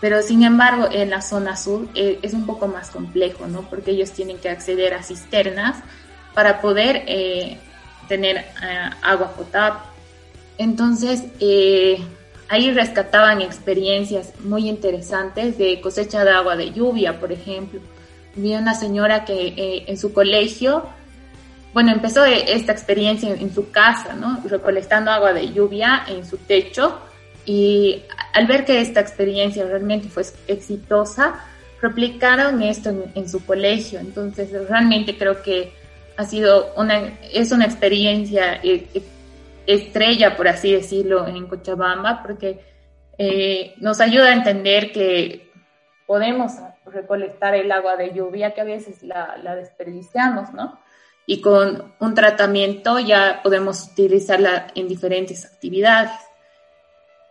Pero 0.00 0.22
sin 0.22 0.42
embargo, 0.42 0.88
en 0.90 1.10
la 1.10 1.22
zona 1.22 1.56
sur 1.56 1.88
eh, 1.94 2.18
es 2.22 2.34
un 2.34 2.46
poco 2.46 2.66
más 2.66 2.90
complejo, 2.90 3.46
¿no? 3.46 3.62
Porque 3.62 3.92
ellos 3.92 4.10
tienen 4.12 4.38
que 4.38 4.48
acceder 4.48 4.94
a 4.94 5.02
cisternas 5.02 5.76
para 6.34 6.60
poder 6.60 7.04
tener 8.08 8.46
agua 9.02 9.32
potable. 9.32 9.80
Entonces, 10.56 11.24
ahí 12.48 12.72
rescataban 12.72 13.42
experiencias 13.42 14.32
muy 14.40 14.68
interesantes 14.68 15.58
de 15.58 15.80
cosecha 15.80 16.24
de 16.24 16.30
agua 16.30 16.56
de 16.56 16.72
lluvia, 16.72 17.20
por 17.20 17.32
ejemplo. 17.32 17.80
Vi 18.34 18.54
una 18.54 18.74
señora 18.74 19.24
que 19.24 19.84
en 19.86 19.98
su 19.98 20.12
colegio 20.12 20.84
bueno, 21.72 21.90
empezó 21.92 22.24
esta 22.24 22.72
experiencia 22.72 23.30
en, 23.30 23.52
su 23.52 23.70
casa, 23.70 24.14
¿no? 24.14 24.40
Recolectando 24.44 25.10
agua 25.10 25.32
de 25.32 25.52
lluvia 25.52 26.04
en 26.06 26.24
su 26.26 26.36
techo 26.36 27.00
y 27.46 28.02
al 28.34 28.46
ver 28.46 28.64
que 28.64 28.80
esta 28.80 29.00
experiencia 29.00 29.64
realmente 29.64 30.08
fue 30.08 30.22
exitosa, 30.48 31.44
replicaron 31.80 32.62
esto 32.62 32.90
en, 33.14 33.28
su 33.28 33.44
colegio. 33.46 34.00
Entonces, 34.00 34.50
realmente 34.68 35.16
creo 35.16 35.42
que 35.42 35.72
ha 36.18 36.24
sido 36.24 36.74
una, 36.76 37.18
es 37.32 37.52
una 37.52 37.64
experiencia 37.64 38.60
estrella, 39.66 40.36
por 40.36 40.48
así 40.48 40.72
decirlo, 40.72 41.26
en 41.26 41.46
Cochabamba, 41.46 42.22
porque 42.22 42.60
eh, 43.16 43.74
nos 43.78 44.00
ayuda 44.00 44.26
a 44.26 44.34
entender 44.34 44.92
que 44.92 45.50
podemos 46.06 46.52
recolectar 46.84 47.54
el 47.54 47.72
agua 47.72 47.96
de 47.96 48.12
lluvia 48.12 48.52
que 48.52 48.60
a 48.60 48.64
veces 48.64 49.02
la, 49.02 49.38
la 49.42 49.56
desperdiciamos, 49.56 50.52
¿no? 50.52 50.78
Y 51.26 51.40
con 51.40 51.92
un 51.98 52.14
tratamiento 52.14 52.98
ya 52.98 53.40
podemos 53.42 53.90
utilizarla 53.92 54.68
en 54.74 54.88
diferentes 54.88 55.44
actividades. 55.44 56.10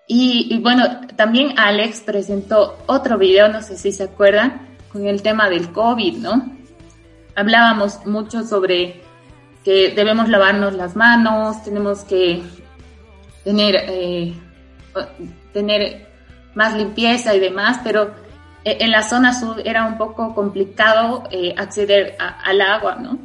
Y, 0.08 0.48
y, 0.54 0.60
bueno, 0.60 1.02
también 1.16 1.58
Alex 1.58 2.02
presentó 2.02 2.78
otro 2.88 3.18
video, 3.18 3.48
no 3.48 3.62
sé 3.62 3.78
si 3.78 3.92
se 3.92 4.04
acuerdan, 4.04 4.68
con 4.92 5.06
el 5.06 5.22
tema 5.22 5.50
del 5.50 5.72
COVID, 5.72 6.18
¿no? 6.18 6.58
Hablábamos 7.36 8.06
mucho 8.06 8.44
sobre 8.44 9.02
que 9.64 9.92
debemos 9.92 10.28
lavarnos 10.28 10.74
las 10.74 10.96
manos, 10.96 11.64
tenemos 11.64 12.04
que 12.04 12.44
tener, 13.44 13.76
eh, 13.76 14.34
tener 15.54 16.08
más 16.56 16.76
limpieza 16.76 17.34
y 17.36 17.40
demás, 17.40 17.80
pero 17.84 18.14
en 18.64 18.92
la 18.92 19.04
zona 19.04 19.40
sur 19.40 19.62
era 19.66 19.86
un 19.86 19.98
poco 19.98 20.36
complicado 20.36 21.24
eh, 21.32 21.54
acceder 21.58 22.16
a, 22.20 22.42
al 22.42 22.62
agua, 22.62 22.96
¿no? 22.96 23.18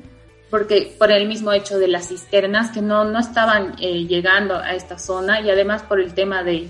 Porque 0.51 0.95
por 0.99 1.11
el 1.11 1.27
mismo 1.27 1.53
hecho 1.53 1.79
de 1.79 1.89
las 1.89 2.09
cisternas 2.09 2.71
que 2.71 2.81
no, 2.81 3.05
no 3.05 3.19
estaban 3.19 3.75
eh, 3.81 4.05
llegando 4.07 4.57
a 4.57 4.75
esta 4.75 4.99
zona 4.99 5.41
y 5.41 5.51
además 5.51 5.83
por 5.83 6.01
el 6.01 6.15
tema 6.15 6.43
de, 6.43 6.69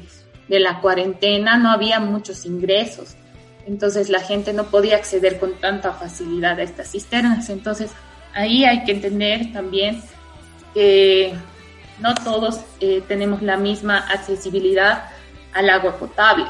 de, 0.49 0.61
la 0.61 0.81
cuarentena 0.81 1.57
no 1.59 1.71
había 1.71 2.01
muchos 2.01 2.47
ingresos. 2.47 3.17
Entonces 3.67 4.09
la 4.09 4.21
gente 4.21 4.53
no 4.53 4.65
podía 4.65 4.97
acceder 4.97 5.39
con 5.39 5.55
tanta 5.55 5.93
facilidad 5.93 6.59
a 6.59 6.63
estas 6.63 6.93
cisternas. 6.93 7.51
Entonces 7.51 7.91
ahí 8.33 8.65
hay 8.65 8.85
que 8.85 8.93
entender 8.93 9.53
también 9.53 10.03
que 10.73 11.35
no 12.01 12.15
todos 12.15 12.61
eh, 12.81 13.03
tenemos 13.09 13.43
la 13.43 13.57
misma 13.57 13.99
accesibilidad 13.99 15.11
al 15.53 15.71
agua 15.71 15.99
potable. 15.99 16.47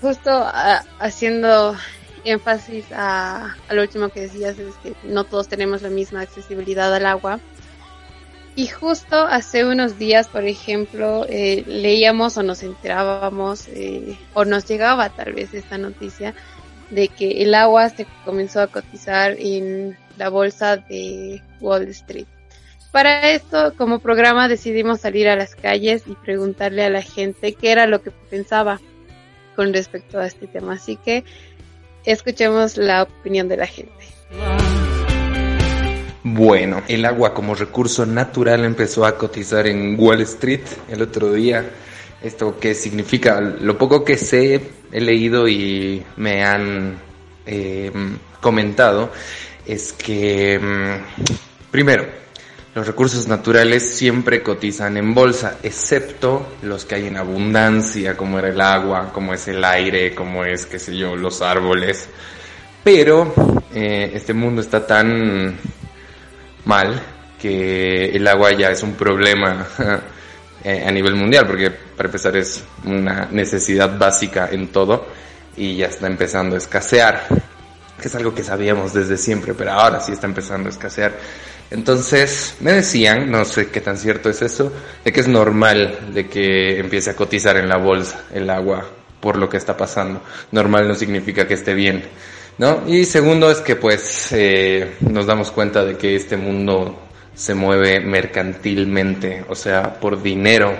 Justo 0.00 0.30
uh, 0.30 0.84
haciendo 0.98 1.76
énfasis 2.24 2.86
a, 2.92 3.56
a, 3.68 3.74
lo 3.74 3.82
último 3.82 4.08
que 4.08 4.22
decías, 4.22 4.58
es 4.58 4.74
que 4.76 4.94
no 5.04 5.24
todos 5.24 5.48
tenemos 5.48 5.82
la 5.82 5.90
misma 5.90 6.20
accesibilidad 6.20 6.94
al 6.94 7.06
agua. 7.06 7.40
Y 8.56 8.66
justo 8.66 9.16
hace 9.16 9.64
unos 9.64 9.98
días, 9.98 10.28
por 10.28 10.44
ejemplo, 10.44 11.24
eh, 11.28 11.64
leíamos 11.66 12.36
o 12.36 12.42
nos 12.42 12.62
enterábamos 12.62 13.68
eh, 13.68 14.18
o 14.34 14.44
nos 14.44 14.66
llegaba 14.66 15.08
tal 15.10 15.32
vez 15.32 15.54
esta 15.54 15.78
noticia 15.78 16.34
de 16.90 17.08
que 17.08 17.42
el 17.42 17.54
agua 17.54 17.88
se 17.88 18.06
comenzó 18.24 18.60
a 18.60 18.66
cotizar 18.66 19.36
en 19.38 19.96
la 20.18 20.28
bolsa 20.28 20.76
de 20.76 21.42
Wall 21.60 21.88
Street. 21.88 22.26
Para 22.90 23.30
esto, 23.30 23.72
como 23.76 24.00
programa, 24.00 24.48
decidimos 24.48 25.00
salir 25.00 25.28
a 25.28 25.36
las 25.36 25.54
calles 25.54 26.02
y 26.06 26.16
preguntarle 26.16 26.84
a 26.84 26.90
la 26.90 27.02
gente 27.02 27.54
qué 27.54 27.70
era 27.70 27.86
lo 27.86 28.02
que 28.02 28.10
pensaba 28.10 28.80
con 29.54 29.72
respecto 29.72 30.18
a 30.18 30.26
este 30.26 30.48
tema. 30.48 30.74
Así 30.74 30.96
que 30.96 31.22
Escuchemos 32.04 32.76
la 32.76 33.02
opinión 33.02 33.48
de 33.48 33.56
la 33.56 33.66
gente. 33.66 33.92
Bueno, 36.22 36.82
el 36.88 37.04
agua 37.04 37.34
como 37.34 37.54
recurso 37.54 38.06
natural 38.06 38.64
empezó 38.64 39.04
a 39.04 39.16
cotizar 39.16 39.66
en 39.66 39.96
Wall 39.98 40.20
Street 40.22 40.60
el 40.88 41.02
otro 41.02 41.32
día. 41.32 41.68
¿Esto 42.22 42.58
qué 42.60 42.74
significa? 42.74 43.40
Lo 43.40 43.78
poco 43.78 44.04
que 44.04 44.16
sé, 44.16 44.60
he 44.92 45.00
leído 45.00 45.48
y 45.48 46.04
me 46.16 46.44
han 46.44 46.98
eh, 47.46 47.90
comentado 48.40 49.10
es 49.66 49.92
que, 49.92 50.58
mm, 50.58 51.70
primero, 51.70 52.04
los 52.74 52.86
recursos 52.86 53.26
naturales 53.26 53.96
siempre 53.96 54.42
cotizan 54.42 54.96
en 54.96 55.12
bolsa, 55.12 55.58
excepto 55.62 56.54
los 56.62 56.84
que 56.84 56.94
hay 56.94 57.06
en 57.08 57.16
abundancia, 57.16 58.16
como 58.16 58.38
era 58.38 58.48
el 58.48 58.60
agua, 58.60 59.10
como 59.12 59.34
es 59.34 59.48
el 59.48 59.64
aire, 59.64 60.14
como 60.14 60.44
es, 60.44 60.66
qué 60.66 60.78
sé 60.78 60.96
yo, 60.96 61.16
los 61.16 61.42
árboles. 61.42 62.08
Pero 62.84 63.34
eh, 63.74 64.12
este 64.14 64.34
mundo 64.34 64.60
está 64.60 64.86
tan 64.86 65.56
mal 66.64 67.02
que 67.40 68.10
el 68.10 68.26
agua 68.28 68.52
ya 68.52 68.70
es 68.70 68.82
un 68.84 68.94
problema 68.94 69.66
eh, 70.64 70.84
a 70.86 70.92
nivel 70.92 71.16
mundial, 71.16 71.46
porque 71.48 71.70
para 71.70 72.08
empezar 72.08 72.36
es 72.36 72.62
una 72.84 73.28
necesidad 73.32 73.98
básica 73.98 74.48
en 74.52 74.68
todo 74.68 75.06
y 75.56 75.76
ya 75.76 75.86
está 75.86 76.06
empezando 76.06 76.54
a 76.54 76.58
escasear, 76.58 77.26
que 78.00 78.06
es 78.06 78.14
algo 78.14 78.32
que 78.32 78.44
sabíamos 78.44 78.92
desde 78.94 79.16
siempre, 79.16 79.54
pero 79.54 79.72
ahora 79.72 80.00
sí 80.00 80.12
está 80.12 80.28
empezando 80.28 80.68
a 80.68 80.70
escasear. 80.70 81.12
Entonces 81.70 82.56
me 82.60 82.72
decían, 82.72 83.30
no 83.30 83.44
sé 83.44 83.68
qué 83.68 83.80
tan 83.80 83.96
cierto 83.96 84.28
es 84.28 84.42
eso, 84.42 84.72
de 85.04 85.12
que 85.12 85.20
es 85.20 85.28
normal 85.28 86.12
de 86.12 86.26
que 86.26 86.80
empiece 86.80 87.10
a 87.10 87.16
cotizar 87.16 87.56
en 87.56 87.68
la 87.68 87.76
bolsa 87.76 88.24
el 88.34 88.50
agua 88.50 88.88
por 89.20 89.36
lo 89.36 89.48
que 89.48 89.56
está 89.56 89.76
pasando. 89.76 90.20
Normal 90.50 90.88
no 90.88 90.94
significa 90.94 91.46
que 91.46 91.54
esté 91.54 91.74
bien, 91.74 92.02
¿no? 92.58 92.82
Y 92.88 93.04
segundo 93.04 93.50
es 93.50 93.58
que 93.58 93.76
pues 93.76 94.32
eh, 94.32 94.96
nos 95.00 95.26
damos 95.26 95.52
cuenta 95.52 95.84
de 95.84 95.96
que 95.96 96.16
este 96.16 96.36
mundo 96.36 96.98
se 97.34 97.54
mueve 97.54 98.00
mercantilmente, 98.00 99.44
o 99.48 99.54
sea, 99.54 99.94
por 99.94 100.20
dinero, 100.20 100.74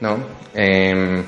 ¿no? 0.00 0.18
Em, 0.54 1.22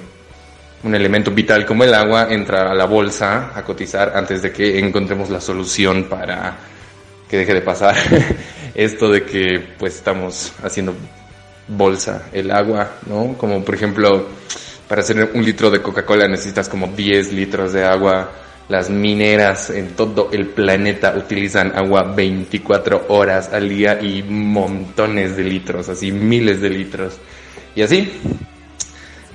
un 0.83 0.95
elemento 0.95 1.31
vital 1.31 1.65
como 1.65 1.85
el 1.85 1.95
agua 1.95 2.27
entra 2.31 2.71
a 2.71 2.75
la 2.75 2.85
bolsa 2.85 3.53
a 3.55 3.63
cotizar 3.63 4.13
antes 4.15 4.43
de 4.43 4.53
que 4.53 4.79
encontremos 4.79 5.31
la 5.31 5.41
solución 5.41 6.05
para 6.05 6.57
que 7.29 7.39
deje 7.39 7.55
de 7.55 7.61
pasar 7.63 7.97
esto 8.75 9.11
de 9.11 9.25
que 9.25 9.75
pues 9.79 9.97
estamos 9.97 10.53
haciendo 10.63 10.95
bolsa 11.69 12.29
el 12.33 12.51
agua, 12.51 12.93
¿no? 13.07 13.35
Como 13.39 13.65
por 13.65 13.75
ejemplo, 13.75 14.29
para 14.89 15.01
hacer 15.03 15.31
un 15.35 15.45
litro 15.45 15.71
de 15.71 15.81
Coca-Cola 15.81 16.29
necesitas 16.29 16.69
como 16.69 16.89
10 16.89 17.33
litros 17.33 17.73
de 17.73 17.85
agua. 17.85 18.31
Las 18.69 18.89
mineras 18.89 19.71
en 19.71 19.91
todo 19.91 20.31
el 20.33 20.47
planeta 20.47 21.15
utilizan 21.17 21.73
agua 21.77 22.05
24 22.15 23.07
horas 23.09 23.51
al 23.53 23.69
día 23.69 24.01
y 24.01 24.23
montones 24.23 25.37
de 25.37 25.45
litros, 25.45 25.89
así 25.89 26.13
miles 26.13 26.61
de 26.61 26.71
litros. 26.71 27.19
Y 27.75 27.83
así, 27.83 28.13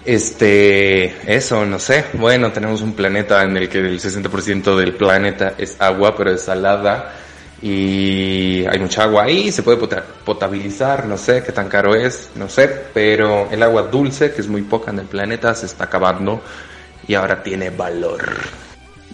este, 0.05 1.13
eso, 1.25 1.65
no 1.65 1.77
sé. 1.77 2.05
Bueno, 2.13 2.51
tenemos 2.51 2.81
un 2.81 2.93
planeta 2.93 3.43
en 3.43 3.57
el 3.57 3.67
que 3.67 3.79
el 3.79 3.99
60% 3.99 4.75
del 4.75 4.93
planeta 4.93 5.55
es 5.57 5.75
agua, 5.79 6.15
pero 6.15 6.31
es 6.31 6.43
salada 6.43 7.13
y 7.61 8.65
hay 8.65 8.79
mucha 8.79 9.03
agua 9.03 9.23
ahí, 9.23 9.51
se 9.51 9.63
puede 9.63 9.77
potabilizar, 10.23 11.05
no 11.07 11.17
sé 11.17 11.43
qué 11.43 11.51
tan 11.51 11.69
caro 11.69 11.95
es, 11.95 12.29
no 12.35 12.49
sé, 12.49 12.67
pero 12.93 13.49
el 13.49 13.63
agua 13.63 13.83
dulce, 13.83 14.31
que 14.31 14.41
es 14.41 14.47
muy 14.47 14.61
poca 14.61 14.91
en 14.91 14.99
el 14.99 15.07
planeta, 15.07 15.53
se 15.55 15.65
está 15.65 15.85
acabando 15.85 16.41
y 17.07 17.15
ahora 17.15 17.41
tiene 17.41 17.69
valor. 17.71 18.37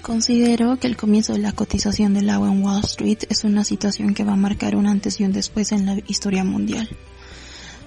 Considero 0.02 0.78
que 0.78 0.88
el 0.88 0.98
comienzo 0.98 1.32
de 1.32 1.40
la 1.40 1.54
cotización 1.54 2.14
del 2.14 2.30
agua 2.30 2.50
en 2.50 2.62
Wall 2.62 2.84
Street 2.84 3.20
es 3.30 3.46
una 3.46 3.64
situación 3.64 4.14
que 4.14 4.26
va 4.26 4.34
a 4.34 4.38
marcar 4.38 4.76
un 4.76 4.88
antes 4.88 5.22
y 5.22 5.24
un 5.24 5.32
después 5.32 5.72
en 5.72 5.86
la 5.86 5.98
historia 6.08 6.44
mundial. 6.44 6.90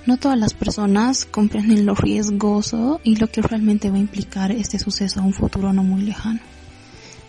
No 0.07 0.17
todas 0.17 0.39
las 0.39 0.55
personas 0.55 1.27
comprenden 1.27 1.85
lo 1.85 1.95
riesgoso 1.95 3.01
y 3.03 3.17
lo 3.17 3.27
que 3.27 3.43
realmente 3.43 3.91
va 3.91 3.97
a 3.97 4.01
implicar 4.01 4.53
este 4.53 4.79
suceso 4.79 5.21
a 5.21 5.25
un 5.25 5.35
futuro 5.35 5.73
no 5.75 5.83
muy 5.83 6.03
lejano. 6.03 6.41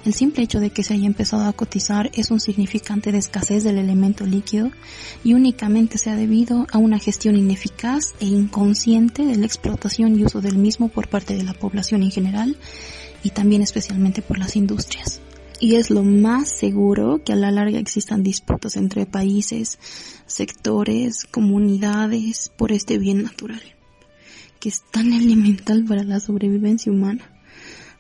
El 0.06 0.14
simple 0.14 0.44
hecho 0.44 0.60
de 0.60 0.70
que 0.70 0.84
se 0.84 0.94
haya 0.94 1.08
empezado 1.08 1.44
a 1.44 1.54
cotizar 1.54 2.12
es 2.14 2.32
un 2.32 2.40
significante 2.40 3.12
de 3.12 3.18
escasez 3.18 3.64
del 3.64 3.78
elemento 3.78 4.26
líquido 4.26 4.72
y 5.24 5.34
únicamente 5.34 5.98
se 5.98 6.10
ha 6.10 6.16
debido 6.16 6.66
a 6.72 6.78
una 6.78 7.00
gestión 7.00 7.36
ineficaz 7.36 8.14
e 8.20 8.26
inconsciente 8.26 9.26
de 9.26 9.36
la 9.36 9.46
explotación 9.46 10.18
y 10.18 10.24
uso 10.24 10.40
del 10.40 10.58
mismo 10.58 10.88
por 10.88 11.10
parte 11.10 11.36
de 11.36 11.44
la 11.44 11.54
población 11.54 12.04
en 12.04 12.12
general 12.12 12.58
y 13.24 13.32
también 13.32 13.62
especialmente 13.62 14.22
por 14.22 14.38
las 14.38 14.56
industrias. 14.56 15.20
Y 15.60 15.76
es 15.76 15.90
lo 15.90 16.04
más 16.04 16.50
seguro 16.50 17.22
que 17.26 17.34
a 17.34 17.36
la 17.36 17.52
larga 17.52 17.80
existan 17.80 18.22
disputas 18.22 18.78
entre 18.78 19.08
países, 19.08 19.80
sectores, 20.28 21.26
comunidades 21.26 22.52
por 22.56 22.72
este 22.72 23.00
bien 23.00 23.24
natural, 23.24 23.62
que 24.60 24.70
es 24.70 24.84
tan 24.92 25.12
elemental 25.14 25.84
para 25.84 26.04
la 26.04 26.20
sobrevivencia 26.20 26.92
humana 26.92 27.37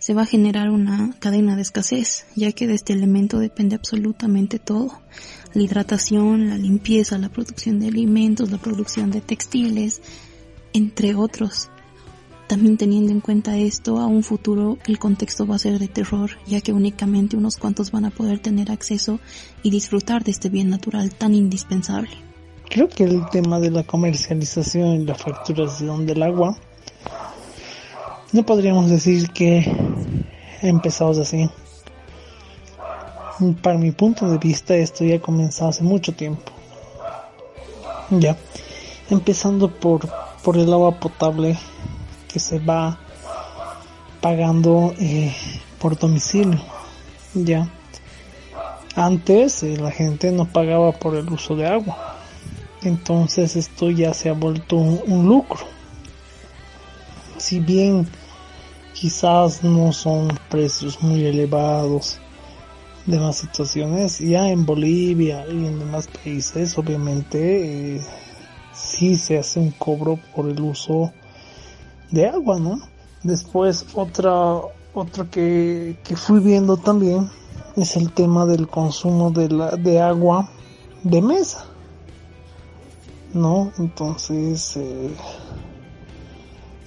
se 0.07 0.13
va 0.13 0.21
a 0.21 0.25
generar 0.25 0.69
una 0.69 1.13
cadena 1.19 1.57
de 1.57 1.63
escasez, 1.63 2.27
ya 2.33 2.53
que 2.53 2.65
de 2.65 2.75
este 2.75 2.93
elemento 2.93 3.39
depende 3.39 3.75
absolutamente 3.75 4.57
todo. 4.57 5.01
La 5.53 5.61
hidratación, 5.61 6.47
la 6.47 6.57
limpieza, 6.57 7.17
la 7.17 7.27
producción 7.27 7.81
de 7.81 7.89
alimentos, 7.89 8.49
la 8.49 8.57
producción 8.57 9.11
de 9.11 9.19
textiles, 9.19 10.01
entre 10.71 11.13
otros. 11.13 11.67
También 12.47 12.77
teniendo 12.77 13.11
en 13.11 13.19
cuenta 13.19 13.57
esto, 13.57 13.97
a 13.99 14.05
un 14.05 14.23
futuro 14.23 14.77
el 14.87 14.97
contexto 14.97 15.45
va 15.45 15.55
a 15.55 15.59
ser 15.59 15.77
de 15.77 15.89
terror, 15.89 16.31
ya 16.47 16.61
que 16.61 16.71
únicamente 16.71 17.35
unos 17.35 17.57
cuantos 17.57 17.91
van 17.91 18.05
a 18.05 18.09
poder 18.09 18.39
tener 18.39 18.71
acceso 18.71 19.19
y 19.61 19.71
disfrutar 19.71 20.23
de 20.23 20.31
este 20.31 20.47
bien 20.47 20.69
natural 20.69 21.13
tan 21.13 21.35
indispensable. 21.35 22.11
Creo 22.69 22.87
que 22.87 23.03
el 23.03 23.29
tema 23.29 23.59
de 23.59 23.71
la 23.71 23.83
comercialización 23.83 25.01
y 25.01 25.05
la 25.05 25.15
facturación 25.15 26.05
del 26.05 26.23
agua 26.23 26.57
no 28.33 28.45
podríamos 28.45 28.89
decir 28.89 29.29
que 29.29 29.65
empezamos 30.61 31.17
así. 31.17 31.49
Para 33.61 33.77
mi 33.77 33.91
punto 33.91 34.29
de 34.29 34.37
vista 34.37 34.75
esto 34.75 35.03
ya 35.03 35.19
comenzado 35.19 35.69
hace 35.69 35.83
mucho 35.83 36.13
tiempo. 36.13 36.51
Ya. 38.09 38.35
Empezando 39.09 39.69
por, 39.69 40.09
por 40.43 40.57
el 40.57 40.71
agua 40.73 40.99
potable 40.99 41.57
que 42.27 42.39
se 42.39 42.59
va 42.59 42.97
pagando 44.21 44.93
eh, 44.99 45.35
por 45.79 45.97
domicilio. 45.97 46.59
Ya. 47.33 47.69
Antes 48.95 49.61
eh, 49.63 49.77
la 49.77 49.91
gente 49.91 50.31
no 50.31 50.45
pagaba 50.45 50.91
por 50.91 51.15
el 51.15 51.29
uso 51.29 51.55
de 51.55 51.67
agua. 51.67 52.15
Entonces 52.81 53.55
esto 53.55 53.91
ya 53.91 54.13
se 54.13 54.29
ha 54.29 54.33
vuelto 54.33 54.77
un 54.77 55.27
lucro 55.27 55.77
si 57.37 57.59
bien 57.59 58.07
quizás 58.99 59.63
no 59.63 59.93
son 59.93 60.27
precios 60.49 61.01
muy 61.03 61.25
elevados 61.25 62.19
de 63.05 63.19
más 63.19 63.37
situaciones, 63.37 64.19
ya 64.19 64.49
en 64.49 64.65
Bolivia 64.65 65.45
y 65.47 65.65
en 65.65 65.79
demás 65.79 66.07
países 66.07 66.77
obviamente 66.77 67.95
eh, 67.95 68.01
sí 68.73 69.15
se 69.15 69.37
hace 69.37 69.59
un 69.59 69.71
cobro 69.71 70.19
por 70.35 70.49
el 70.49 70.59
uso 70.61 71.13
de 72.11 72.27
agua, 72.27 72.59
¿no? 72.59 72.79
Después 73.23 73.85
otra 73.93 74.61
otro 74.93 75.29
que, 75.29 75.97
que 76.03 76.15
fui 76.15 76.39
viendo 76.39 76.75
también 76.75 77.29
es 77.75 77.95
el 77.95 78.11
tema 78.11 78.45
del 78.45 78.67
consumo 78.67 79.29
de, 79.29 79.49
la, 79.49 79.75
de 79.75 80.01
agua 80.01 80.49
de 81.03 81.21
mesa, 81.21 81.65
¿no? 83.33 83.71
Entonces, 83.77 84.75
eh, 84.75 85.15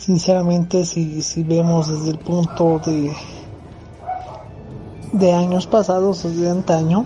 sinceramente 0.01 0.87
si, 0.87 1.21
si 1.21 1.43
vemos 1.43 1.89
desde 1.89 2.11
el 2.13 2.19
punto 2.19 2.81
de 2.87 3.13
de 5.13 5.33
años 5.33 5.67
pasados 5.67 6.23
de 6.23 6.49
antaño 6.49 7.05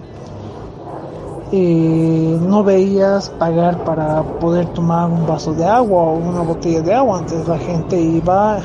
eh, 1.50 2.38
no 2.40 2.62
veías 2.62 3.30
pagar 3.30 3.83
para 3.85 4.22
poder 4.38 4.66
tomar 4.68 5.11
un 5.11 5.26
vaso 5.26 5.54
de 5.54 5.64
agua 5.64 6.02
o 6.02 6.14
una 6.14 6.40
botella 6.40 6.80
de 6.80 6.94
agua. 6.94 7.18
Antes 7.18 7.46
la 7.46 7.59
gente 7.59 8.00
iba 8.00 8.61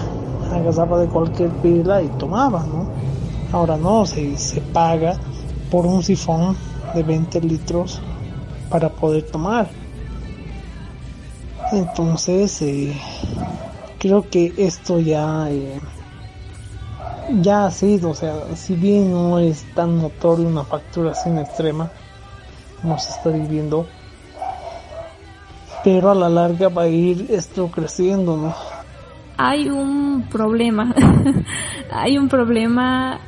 agarraba 0.52 1.00
de 1.00 1.08
cualquier 1.08 1.50
pila 1.62 2.02
y 2.02 2.08
tomaba 2.18 2.64
no 2.64 2.88
ahora 3.52 3.78
no 3.78 4.06
se, 4.06 4.38
se 4.38 4.62
paga 4.62 5.18
por 5.70 5.86
un 5.86 6.02
sifón 6.04 6.56
de 6.94 7.04
20 7.04 7.42
litros 7.42 8.02
para 8.70 8.90
poder 8.90 9.24
tomar. 9.24 9.68
Entonces 11.72 12.62
eh, 12.62 12.94
creo 14.00 14.28
que 14.30 14.54
esto 14.58 15.00
ya 15.00 15.50
eh, 15.52 15.80
ya 17.42 17.66
ha 17.66 17.72
sido, 17.72 18.12
o 18.12 18.16
sea, 18.16 18.34
si 18.56 18.76
bien 18.76 19.12
no 19.12 19.40
es 19.40 19.64
tan 19.76 20.02
notorio 20.02 20.48
una 20.48 20.64
facturación 20.64 21.38
extrema 21.38 21.92
como 22.82 22.98
se 22.98 23.12
está 23.12 23.30
viviendo, 23.30 23.86
pero 25.84 26.12
a 26.12 26.16
la 26.16 26.30
larga 26.30 26.70
va 26.70 26.84
a 26.84 26.88
ir 26.88 27.28
esto 27.30 27.70
creciendo, 27.70 28.38
¿no? 28.38 28.56
Hay 29.38 29.70
un 29.70 30.28
problema, 30.30 30.94
hay 31.92 32.18
un 32.18 32.28
problema 32.28 33.20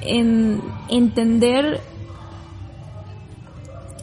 en 0.00 0.60
entender 0.88 1.80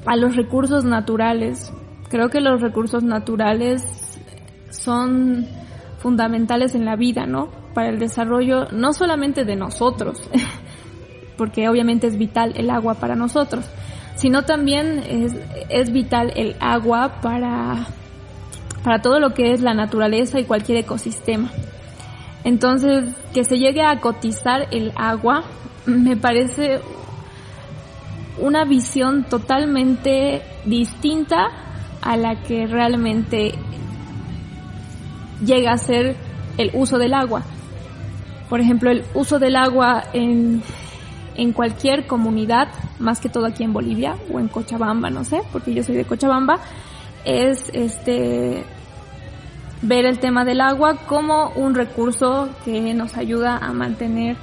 a 0.05 0.15
los 0.15 0.35
recursos 0.35 0.85
naturales. 0.85 1.73
Creo 2.09 2.29
que 2.29 2.39
los 2.39 2.61
recursos 2.61 3.03
naturales 3.03 3.83
son 4.69 5.45
fundamentales 5.99 6.75
en 6.75 6.85
la 6.85 6.95
vida, 6.95 7.25
¿no? 7.25 7.49
Para 7.73 7.89
el 7.89 7.99
desarrollo 7.99 8.67
no 8.71 8.93
solamente 8.93 9.45
de 9.45 9.55
nosotros, 9.55 10.21
porque 11.37 11.69
obviamente 11.69 12.07
es 12.07 12.17
vital 12.17 12.53
el 12.55 12.69
agua 12.69 12.95
para 12.95 13.15
nosotros, 13.15 13.65
sino 14.15 14.43
también 14.43 15.03
es, 15.69 15.91
vital 15.91 16.33
el 16.35 16.55
agua 16.59 17.21
para, 17.21 17.87
para 18.83 19.01
todo 19.01 19.19
lo 19.19 19.33
que 19.33 19.51
es 19.53 19.61
la 19.61 19.73
naturaleza 19.73 20.39
y 20.39 20.45
cualquier 20.45 20.79
ecosistema. 20.79 21.51
Entonces, 22.43 23.13
que 23.33 23.43
se 23.43 23.59
llegue 23.59 23.81
a 23.81 23.99
cotizar 23.99 24.67
el 24.71 24.93
agua 24.95 25.43
me 25.87 26.17
parece 26.17 26.81
una 28.39 28.65
visión 28.65 29.23
totalmente 29.23 30.41
distinta 30.65 31.47
a 32.01 32.17
la 32.17 32.41
que 32.43 32.67
realmente 32.67 33.55
llega 35.45 35.71
a 35.71 35.77
ser 35.77 36.15
el 36.57 36.71
uso 36.73 36.97
del 36.97 37.13
agua. 37.13 37.43
Por 38.49 38.61
ejemplo, 38.61 38.89
el 38.89 39.03
uso 39.13 39.39
del 39.39 39.55
agua 39.55 40.05
en, 40.13 40.61
en 41.35 41.53
cualquier 41.53 42.07
comunidad, 42.07 42.69
más 42.99 43.19
que 43.19 43.29
todo 43.29 43.45
aquí 43.45 43.63
en 43.63 43.73
Bolivia 43.73 44.15
o 44.31 44.39
en 44.39 44.47
Cochabamba, 44.47 45.09
no 45.09 45.23
sé, 45.23 45.41
porque 45.51 45.73
yo 45.73 45.83
soy 45.83 45.95
de 45.95 46.05
Cochabamba, 46.05 46.59
es 47.25 47.69
este 47.73 48.63
ver 49.81 50.05
el 50.05 50.19
tema 50.19 50.43
del 50.43 50.61
agua 50.61 50.95
como 51.07 51.49
un 51.49 51.75
recurso 51.75 52.49
que 52.65 52.93
nos 52.93 53.15
ayuda 53.15 53.57
a 53.57 53.73
mantener 53.73 54.35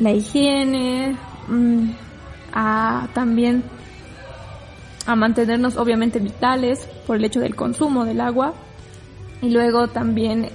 la 0.00 0.10
higiene, 0.10 1.16
mm, 1.48 1.90
a 2.52 3.08
también 3.14 3.62
a 5.06 5.16
mantenernos 5.16 5.76
obviamente 5.76 6.18
vitales 6.18 6.88
por 7.06 7.16
el 7.16 7.24
hecho 7.24 7.40
del 7.40 7.54
consumo 7.54 8.04
del 8.04 8.20
agua 8.20 8.52
y 9.42 9.50
luego 9.50 9.88
también 9.88 10.48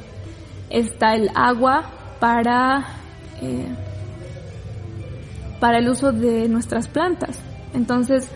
está 0.69 1.15
el 1.15 1.29
agua 1.35 1.89
para 2.19 2.85
eh, 3.41 3.67
para 5.59 5.77
el 5.77 5.89
uso 5.89 6.11
de 6.11 6.49
nuestras 6.49 6.87
plantas. 6.87 7.39
Entonces 7.73 8.29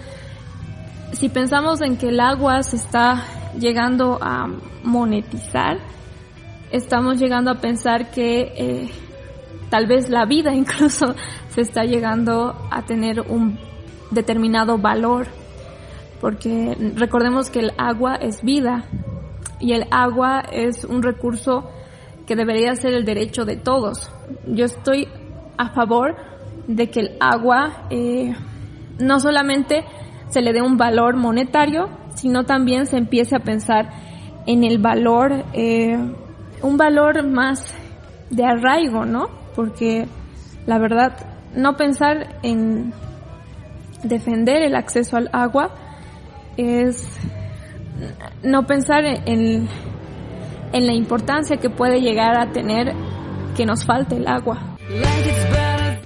si 1.13 1.29
pensamos 1.29 1.81
en 1.81 1.97
que 1.97 2.09
el 2.09 2.19
agua 2.19 2.63
se 2.63 2.75
está 2.77 3.23
llegando 3.57 4.19
a 4.21 4.47
monetizar 4.83 5.77
estamos 6.71 7.19
llegando 7.19 7.51
a 7.51 7.55
pensar 7.55 8.11
que 8.11 8.53
eh, 8.55 8.89
tal 9.69 9.87
vez 9.87 10.09
la 10.09 10.25
vida 10.25 10.53
incluso 10.53 11.15
se 11.49 11.61
está 11.61 11.83
llegando 11.83 12.55
a 12.71 12.83
tener 12.83 13.21
un 13.21 13.57
determinado 14.11 14.77
valor, 14.77 15.27
porque 16.21 16.75
recordemos 16.95 17.49
que 17.49 17.59
el 17.59 17.71
agua 17.77 18.15
es 18.15 18.41
vida 18.41 18.85
y 19.59 19.73
el 19.73 19.85
agua 19.91 20.43
es 20.51 20.83
un 20.83 21.01
recurso 21.03 21.69
que 22.25 22.35
debería 22.35 22.75
ser 22.75 22.93
el 22.93 23.05
derecho 23.05 23.45
de 23.45 23.55
todos. 23.55 24.11
Yo 24.45 24.65
estoy 24.65 25.07
a 25.57 25.69
favor 25.69 26.15
de 26.67 26.89
que 26.89 26.99
el 26.99 27.17
agua 27.19 27.87
eh, 27.89 28.35
no 28.99 29.19
solamente 29.19 29.85
se 30.29 30.41
le 30.41 30.53
dé 30.53 30.61
un 30.61 30.77
valor 30.77 31.15
monetario, 31.15 31.89
sino 32.15 32.43
también 32.43 32.85
se 32.85 32.97
empiece 32.97 33.35
a 33.35 33.39
pensar 33.39 33.89
en 34.45 34.63
el 34.63 34.77
valor, 34.79 35.45
eh, 35.53 35.97
un 36.61 36.77
valor 36.77 37.25
más 37.25 37.73
de 38.29 38.43
arraigo, 38.45 39.05
¿no? 39.05 39.37
porque 39.57 40.07
la 40.67 40.77
verdad 40.77 41.13
no 41.55 41.75
pensar 41.77 42.37
en 42.43 42.93
defender 44.03 44.61
el 44.61 44.75
acceso 44.75 45.17
al 45.17 45.31
agua 45.33 45.71
es 46.57 47.03
no 48.43 48.65
pensar 48.67 49.05
en, 49.05 49.67
en 50.73 50.87
la 50.87 50.93
importancia 50.93 51.57
que 51.57 51.69
puede 51.69 52.01
llegar 52.01 52.37
a 52.37 52.51
tener 52.51 52.93
que 53.55 53.65
nos 53.65 53.85
falte 53.85 54.15
el 54.15 54.27
agua. 54.27 54.77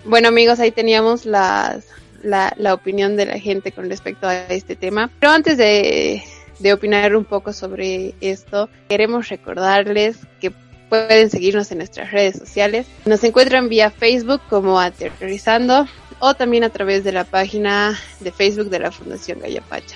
Bueno 0.06 0.30
amigos, 0.30 0.60
ahí 0.60 0.72
teníamos 0.72 1.26
las, 1.26 1.86
la, 2.24 2.54
la 2.58 2.74
opinión 2.74 3.16
de 3.16 3.26
la 3.26 3.40
gente 3.40 3.72
con 3.72 3.90
respecto 3.90 4.28
a 4.28 4.36
este 4.48 4.76
tema. 4.76 5.10
Pero 5.20 5.32
antes 5.32 5.58
de, 5.58 6.24
de 6.60 6.74
opinar 6.74 7.16
un 7.16 7.26
poco 7.26 7.54
sobre 7.54 8.16
esto, 8.22 8.70
queremos 8.88 9.30
recordarles 9.30 10.20
que 10.40 10.52
Pueden 10.92 11.30
seguirnos 11.30 11.72
en 11.72 11.78
nuestras 11.78 12.12
redes 12.12 12.36
sociales. 12.38 12.86
Nos 13.06 13.24
encuentran 13.24 13.70
vía 13.70 13.92
Facebook 13.92 14.42
como 14.50 14.78
Aterrizando 14.78 15.88
o 16.20 16.34
también 16.34 16.66
a 16.66 16.70
través 16.70 17.06
de 17.06 17.14
la 17.14 17.24
página 17.24 17.98
de 18.20 18.34
Facebook 18.34 18.70
de 18.70 18.80
la 18.80 18.92
Fundación 18.92 19.40
Gallapacha. 19.40 19.96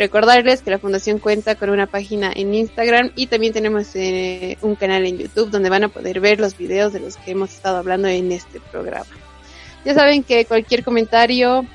Recordarles 0.00 0.62
que 0.62 0.70
la 0.70 0.78
Fundación 0.78 1.18
cuenta 1.18 1.56
con 1.56 1.68
una 1.68 1.86
página 1.86 2.32
en 2.34 2.54
Instagram 2.54 3.12
y 3.16 3.26
también 3.26 3.52
tenemos 3.52 3.94
eh, 3.94 4.56
un 4.62 4.74
canal 4.74 5.04
en 5.04 5.18
YouTube 5.18 5.50
donde 5.50 5.68
van 5.68 5.84
a 5.84 5.88
poder 5.90 6.20
ver 6.20 6.40
los 6.40 6.56
videos 6.56 6.94
de 6.94 7.00
los 7.00 7.18
que 7.18 7.32
hemos 7.32 7.52
estado 7.52 7.76
hablando 7.76 8.08
en 8.08 8.32
este 8.32 8.60
programa. 8.60 9.10
Ya 9.84 9.92
saben 9.92 10.22
que 10.22 10.46
cualquier 10.46 10.84
comentario, 10.84 11.66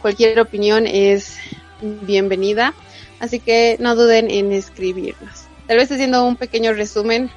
cualquier 0.00 0.40
opinión 0.40 0.88
es 0.88 1.36
bienvenida, 1.80 2.74
así 3.20 3.38
que 3.38 3.76
no 3.78 3.94
duden 3.94 4.28
en 4.28 4.50
escribirnos. 4.50 5.44
Tal 5.68 5.76
vez 5.76 5.92
haciendo 5.92 6.26
un 6.26 6.34
pequeño 6.34 6.72
resumen 6.72 7.30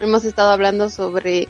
hemos 0.00 0.24
estado 0.24 0.50
hablando 0.50 0.90
sobre 0.90 1.46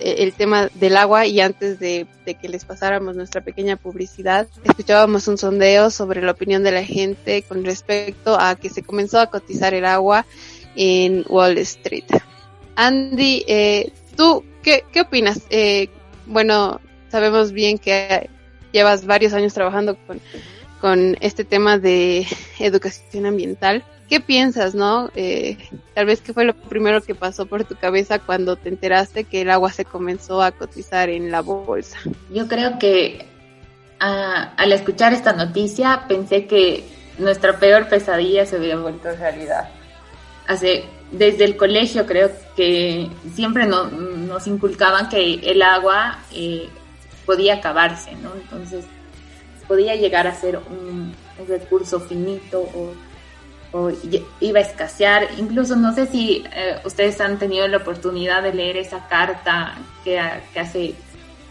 el 0.00 0.32
tema 0.32 0.68
del 0.74 0.96
agua 0.96 1.26
y 1.26 1.40
antes 1.40 1.78
de, 1.78 2.06
que 2.24 2.48
les 2.48 2.64
pasáramos 2.64 3.16
nuestra 3.16 3.40
pequeña 3.40 3.76
publicidad, 3.76 4.46
escuchábamos 4.64 5.28
un 5.28 5.38
sondeo 5.38 5.90
sobre 5.90 6.22
la 6.22 6.32
opinión 6.32 6.62
de 6.62 6.72
la 6.72 6.84
gente 6.84 7.42
con 7.42 7.64
respecto 7.64 8.38
a 8.38 8.56
que 8.56 8.68
se 8.68 8.82
comenzó 8.82 9.20
a 9.20 9.30
cotizar 9.30 9.74
el 9.74 9.84
agua 9.84 10.26
en 10.74 11.24
Wall 11.28 11.58
Street. 11.58 12.04
Andy, 12.74 13.44
eh, 13.46 13.92
¿tú 14.16 14.44
qué, 14.62 14.84
qué 14.92 15.02
opinas? 15.02 15.42
Eh, 15.50 15.88
bueno, 16.26 16.80
sabemos 17.08 17.52
bien 17.52 17.78
que 17.78 18.28
llevas 18.72 19.06
varios 19.06 19.32
años 19.32 19.54
trabajando 19.54 19.96
con, 20.06 20.20
con 20.80 21.16
este 21.20 21.44
tema 21.44 21.78
de 21.78 22.26
educación 22.58 23.26
ambiental. 23.26 23.84
¿Qué 24.08 24.20
piensas, 24.20 24.74
no? 24.74 25.10
Eh, 25.16 25.58
tal 25.94 26.06
vez 26.06 26.20
qué 26.20 26.32
fue 26.32 26.44
lo 26.44 26.54
primero 26.54 27.00
que 27.02 27.14
pasó 27.14 27.46
por 27.46 27.64
tu 27.64 27.74
cabeza 27.74 28.20
cuando 28.20 28.56
te 28.56 28.68
enteraste 28.68 29.24
que 29.24 29.40
el 29.40 29.50
agua 29.50 29.72
se 29.72 29.84
comenzó 29.84 30.42
a 30.42 30.52
cotizar 30.52 31.08
en 31.08 31.32
la 31.32 31.40
bolsa. 31.40 31.98
Yo 32.32 32.46
creo 32.46 32.78
que 32.78 33.26
al 33.98 34.72
escuchar 34.72 35.12
esta 35.12 35.32
noticia 35.32 36.04
pensé 36.06 36.46
que 36.46 36.84
nuestra 37.18 37.58
peor 37.58 37.88
pesadilla 37.88 38.46
se 38.46 38.56
había 38.56 38.76
vuelto 38.76 39.10
realidad. 39.16 39.70
Hace, 40.46 40.84
desde 41.10 41.44
el 41.44 41.56
colegio 41.56 42.06
creo 42.06 42.30
que 42.54 43.08
siempre 43.34 43.66
nos 43.66 44.46
inculcaban 44.46 45.08
que 45.08 45.34
el 45.42 45.62
agua 45.62 46.18
eh, 46.32 46.68
podía 47.24 47.54
acabarse, 47.54 48.14
¿no? 48.16 48.34
Entonces 48.34 48.84
podía 49.66 49.96
llegar 49.96 50.28
a 50.28 50.34
ser 50.34 50.58
un 50.58 51.12
recurso 51.48 51.98
finito 51.98 52.60
o 52.60 52.92
iba 54.40 54.58
a 54.58 54.62
escasear. 54.62 55.28
Incluso 55.38 55.76
no 55.76 55.94
sé 55.94 56.06
si 56.06 56.44
eh, 56.52 56.80
ustedes 56.84 57.20
han 57.20 57.38
tenido 57.38 57.68
la 57.68 57.76
oportunidad 57.78 58.42
de 58.42 58.52
leer 58.54 58.76
esa 58.76 59.06
carta 59.08 59.78
que, 60.04 60.18
hace, 60.18 60.94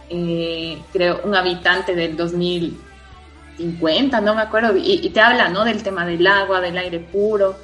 eh, 0.10 0.78
creo, 0.92 1.22
un 1.24 1.34
habitante 1.36 1.96
del 1.96 2.18
2050, 2.18 4.20
no 4.22 4.36
me 4.36 4.42
acuerdo, 4.42 4.76
y, 4.78 5.10
te 5.10 5.20
habla, 5.20 5.50
¿no? 5.50 5.66
Del 5.66 5.84
tema 5.84 6.06
del 6.06 6.26
agua, 6.26 6.62
del 6.62 6.78
aire 6.78 7.00
puro 7.00 7.58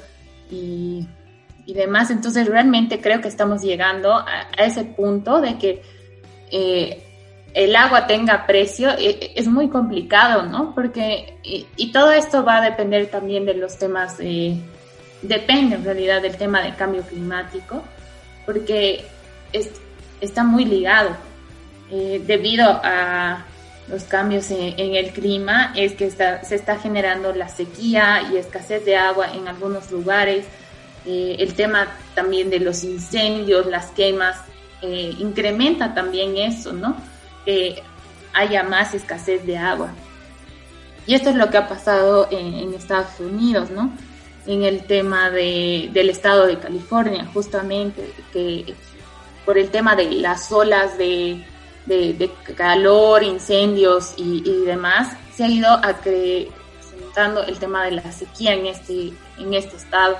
y, 0.50 1.06
demás. 1.66 2.10
Entonces 2.10 2.46
realmente 2.46 3.00
creo 3.00 3.22
que 3.22 3.28
estamos 3.28 3.62
llegando 3.62 4.14
a, 4.14 4.48
ese 4.58 4.84
punto 4.84 5.40
de 5.40 5.56
que 5.56 5.82
eh, 6.50 7.11
el 7.54 7.76
agua 7.76 8.06
tenga 8.06 8.46
precio 8.46 8.90
e, 8.98 9.32
es 9.34 9.46
muy 9.46 9.68
complicado, 9.68 10.42
¿no? 10.42 10.74
Porque, 10.74 11.36
y, 11.42 11.92
todo 11.92 12.12
esto 12.12 12.44
va 12.44 12.58
a 12.58 12.60
depender 12.62 13.10
también 13.10 13.44
de 13.44 13.54
los 13.54 13.78
temas, 13.78 14.16
eh, 14.20 14.56
depende 15.20 15.76
en 15.76 15.84
realidad 15.84 16.22
del 16.22 16.36
tema 16.36 16.62
del 16.62 16.74
cambio 16.74 17.02
climático, 17.02 17.82
porque 18.46 19.04
está 20.20 20.44
muy 20.44 20.64
ligado. 20.64 21.10
Eh, 21.90 22.22
debido 22.26 22.80
a 22.82 23.44
los 23.88 24.04
cambios 24.04 24.50
en, 24.50 24.94
el 24.94 25.10
clima, 25.10 25.74
es 25.76 25.92
que 25.92 26.10
se 26.10 26.54
está 26.54 26.78
generando 26.78 27.34
la 27.34 27.48
sequía 27.48 28.22
y 28.32 28.38
escasez 28.38 28.84
de 28.86 28.96
agua 28.96 29.34
en 29.34 29.46
algunos 29.46 29.90
lugares. 29.90 30.46
Eh, 31.04 31.36
el 31.38 31.52
tema 31.52 31.88
también 32.14 32.48
de 32.48 32.60
los 32.60 32.82
incendios, 32.84 33.66
las 33.66 33.90
quemas, 33.90 34.40
incrementa 35.18 35.94
también 35.94 36.36
eso, 36.36 36.72
¿no? 36.72 36.96
Que 37.44 37.82
haya 38.32 38.62
más 38.62 38.94
escasez 38.94 39.44
de 39.46 39.58
agua. 39.58 39.92
Y 41.06 41.14
esto 41.14 41.30
es 41.30 41.36
lo 41.36 41.50
que 41.50 41.58
ha 41.58 41.68
pasado 41.68 42.28
en, 42.30 42.74
Estados 42.74 43.18
Unidos, 43.18 43.70
¿no? 43.70 43.92
En 44.46 44.62
el 44.62 44.84
tema 44.84 45.30
de, 45.30 45.90
del 45.92 46.10
estado 46.10 46.46
de 46.46 46.58
California, 46.58 47.28
justamente, 47.32 48.12
que 48.32 48.74
por 49.44 49.58
el 49.58 49.70
tema 49.70 49.96
de 49.96 50.10
las 50.12 50.50
olas 50.52 50.96
de, 50.98 51.44
de, 51.86 52.30
calor, 52.56 53.22
incendios 53.22 54.14
y, 54.16 54.42
demás, 54.64 55.16
se 55.34 55.44
ha 55.44 55.48
ido 55.48 55.68
acrecentando 55.68 57.42
el 57.44 57.58
tema 57.58 57.84
de 57.84 57.92
la 57.92 58.12
sequía 58.12 58.54
en 58.54 58.66
este, 58.66 59.12
en 59.38 59.54
este 59.54 59.76
estado. 59.76 60.18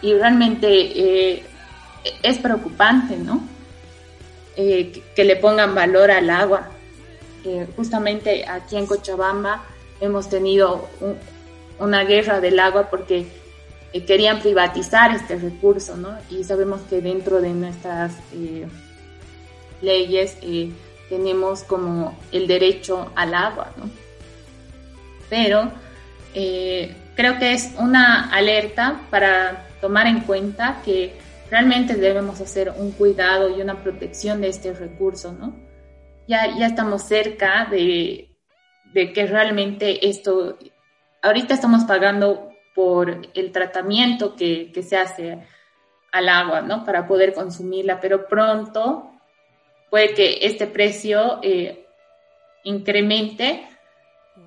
Y 0.00 0.14
realmente 0.14 0.68
eh, 0.68 1.46
es 2.22 2.38
preocupante, 2.38 3.16
¿no? 3.16 3.42
Eh, 4.56 5.02
que, 5.16 5.24
le 5.24 5.34
pongan 5.36 5.74
valor 5.74 6.10
al 6.10 6.30
agua. 6.30 6.70
justamente 7.76 8.46
aquí 8.46 8.76
en 8.76 8.86
Cochabamba 8.86 9.64
hemos 10.00 10.30
tenido 10.30 10.88
una 11.78 12.04
guerra 12.04 12.40
del 12.40 12.58
agua 12.60 12.88
porque 12.88 13.26
eh, 13.92 14.04
querían 14.04 14.40
privatizar 14.40 15.10
este 15.10 15.36
recurso, 15.36 15.96
¿no? 15.96 16.16
Y 16.30 16.44
sabemos 16.44 16.80
que 16.88 17.00
dentro 17.00 17.40
de 17.40 17.50
nuestras 17.50 18.12
eh, 18.32 18.66
leyes 19.82 20.36
tenemos 21.08 21.64
como 21.64 22.16
el 22.30 22.46
derecho 22.46 23.10
al 23.16 23.34
agua, 23.34 23.72
¿no? 23.76 23.90
Pero 25.28 25.72
creo 26.32 27.38
que 27.38 27.52
es 27.52 27.72
una 27.78 28.30
alerta 28.30 29.00
para 29.10 29.66
tomar 29.80 30.06
en 30.06 30.20
cuenta 30.20 30.80
que 30.84 31.23
realmente 31.54 31.94
debemos 31.94 32.40
hacer 32.40 32.74
un 32.76 32.90
cuidado 32.90 33.48
y 33.48 33.62
una 33.62 33.80
protección 33.80 34.40
de 34.40 34.48
este 34.48 34.72
recurso, 34.72 35.32
¿no? 35.32 35.54
ya, 36.26 36.56
ya 36.58 36.66
estamos 36.66 37.02
cerca 37.02 37.66
de, 37.70 38.28
de 38.92 39.12
que 39.12 39.24
realmente 39.26 40.08
esto, 40.08 40.58
ahorita 41.22 41.54
estamos 41.54 41.84
pagando 41.84 42.50
por 42.74 43.22
el 43.34 43.52
tratamiento 43.52 44.34
que, 44.34 44.72
que 44.72 44.82
se 44.82 44.96
hace 44.96 45.46
al 46.10 46.28
agua, 46.28 46.60
¿no? 46.60 46.84
Para 46.84 47.06
poder 47.06 47.34
consumirla, 47.34 48.00
pero 48.00 48.26
pronto 48.26 49.12
puede 49.90 50.12
que 50.12 50.38
este 50.42 50.66
precio 50.66 51.38
eh, 51.40 51.86
incremente 52.64 53.68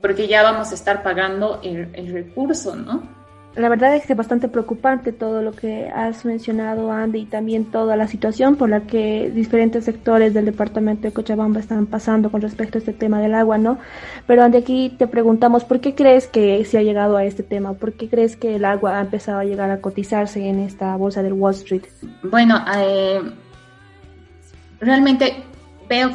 porque 0.02 0.28
ya 0.28 0.44
vamos 0.44 0.72
a 0.72 0.76
estar 0.76 1.04
pagando 1.04 1.62
el, 1.64 1.90
el 1.94 2.12
recurso, 2.12 2.76
¿no? 2.76 3.17
La 3.58 3.70
verdad 3.70 3.96
es 3.96 4.06
que 4.06 4.14
es 4.14 4.18
bastante 4.18 4.48
preocupante 4.48 5.12
todo 5.12 5.42
lo 5.42 5.52
que 5.52 5.90
has 5.90 6.26
mencionado, 6.26 6.92
Andy, 6.92 7.22
y 7.22 7.26
también 7.26 7.66
toda 7.66 7.96
la 7.96 8.08
situación 8.08 8.56
por 8.56 8.70
la 8.70 8.82
que 8.82 9.32
diferentes 9.34 9.86
sectores 9.86 10.34
del 10.34 10.46
departamento 10.46 11.04
de 11.04 11.14
Cochabamba 11.14 11.60
están 11.60 11.88
pasando 11.88 12.30
con 12.30 12.42
respecto 12.42 12.78
a 12.78 12.80
este 12.80 12.94
tema 12.94 13.20
del 13.20 13.34
agua, 13.34 13.58
¿no? 13.58 13.80
Pero 14.28 14.44
Andy, 14.44 14.60
aquí 14.60 14.96
te 14.98 15.08
preguntamos, 15.08 15.64
¿por 15.64 15.80
qué 15.80 15.96
crees 15.96 16.28
que 16.28 16.64
se 16.66 16.78
ha 16.78 16.84
llegado 16.84 17.18
a 17.18 17.26
este 17.26 17.42
tema? 17.42 17.74
¿Por 17.74 17.94
qué 17.94 18.08
crees 18.10 18.36
que 18.36 18.56
el 18.56 18.66
agua 18.66 18.98
ha 18.98 19.02
empezado 19.02 19.40
a 19.40 19.44
llegar 19.44 19.72
a 19.72 19.82
cotizarse 19.82 20.48
en 20.48 20.60
esta 20.60 20.96
bolsa 20.96 21.24
del 21.24 21.34
Wall 21.34 21.54
Street? 21.56 21.84
Bueno, 22.24 22.64
eh, 22.78 23.22
realmente 24.80 25.44
veo 25.90 26.12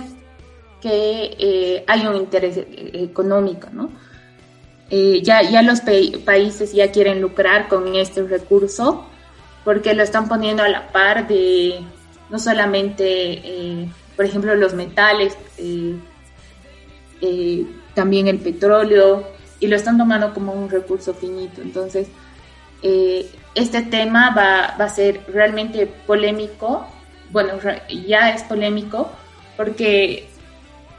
que 0.80 1.36
eh, 1.38 1.84
hay 1.86 2.06
un 2.06 2.16
interés 2.16 2.60
económico, 2.66 3.68
¿no? 3.72 3.90
Eh, 4.94 5.22
ya, 5.22 5.40
ya 5.40 5.62
los 5.62 5.80
países 5.80 6.74
ya 6.74 6.92
quieren 6.92 7.22
lucrar 7.22 7.66
con 7.66 7.96
este 7.96 8.24
recurso 8.24 9.06
porque 9.64 9.94
lo 9.94 10.02
están 10.02 10.28
poniendo 10.28 10.62
a 10.62 10.68
la 10.68 10.92
par 10.92 11.26
de 11.26 11.80
no 12.28 12.38
solamente, 12.38 13.06
eh, 13.06 13.88
por 14.14 14.26
ejemplo, 14.26 14.54
los 14.54 14.74
metales, 14.74 15.34
eh, 15.56 15.96
también 17.94 18.28
el 18.28 18.38
petróleo, 18.38 19.26
y 19.60 19.66
lo 19.66 19.76
están 19.76 19.96
tomando 19.96 20.34
como 20.34 20.52
un 20.52 20.68
recurso 20.68 21.14
finito. 21.14 21.62
Entonces, 21.62 22.08
este 23.54 23.82
tema 23.82 24.34
va, 24.36 24.76
va, 24.78 24.84
a 24.84 24.88
ser 24.90 25.22
realmente 25.28 25.86
polémico, 25.86 26.86
bueno, 27.30 27.54
ya 28.06 28.28
es 28.34 28.42
polémico, 28.42 29.10
porque 29.56 30.28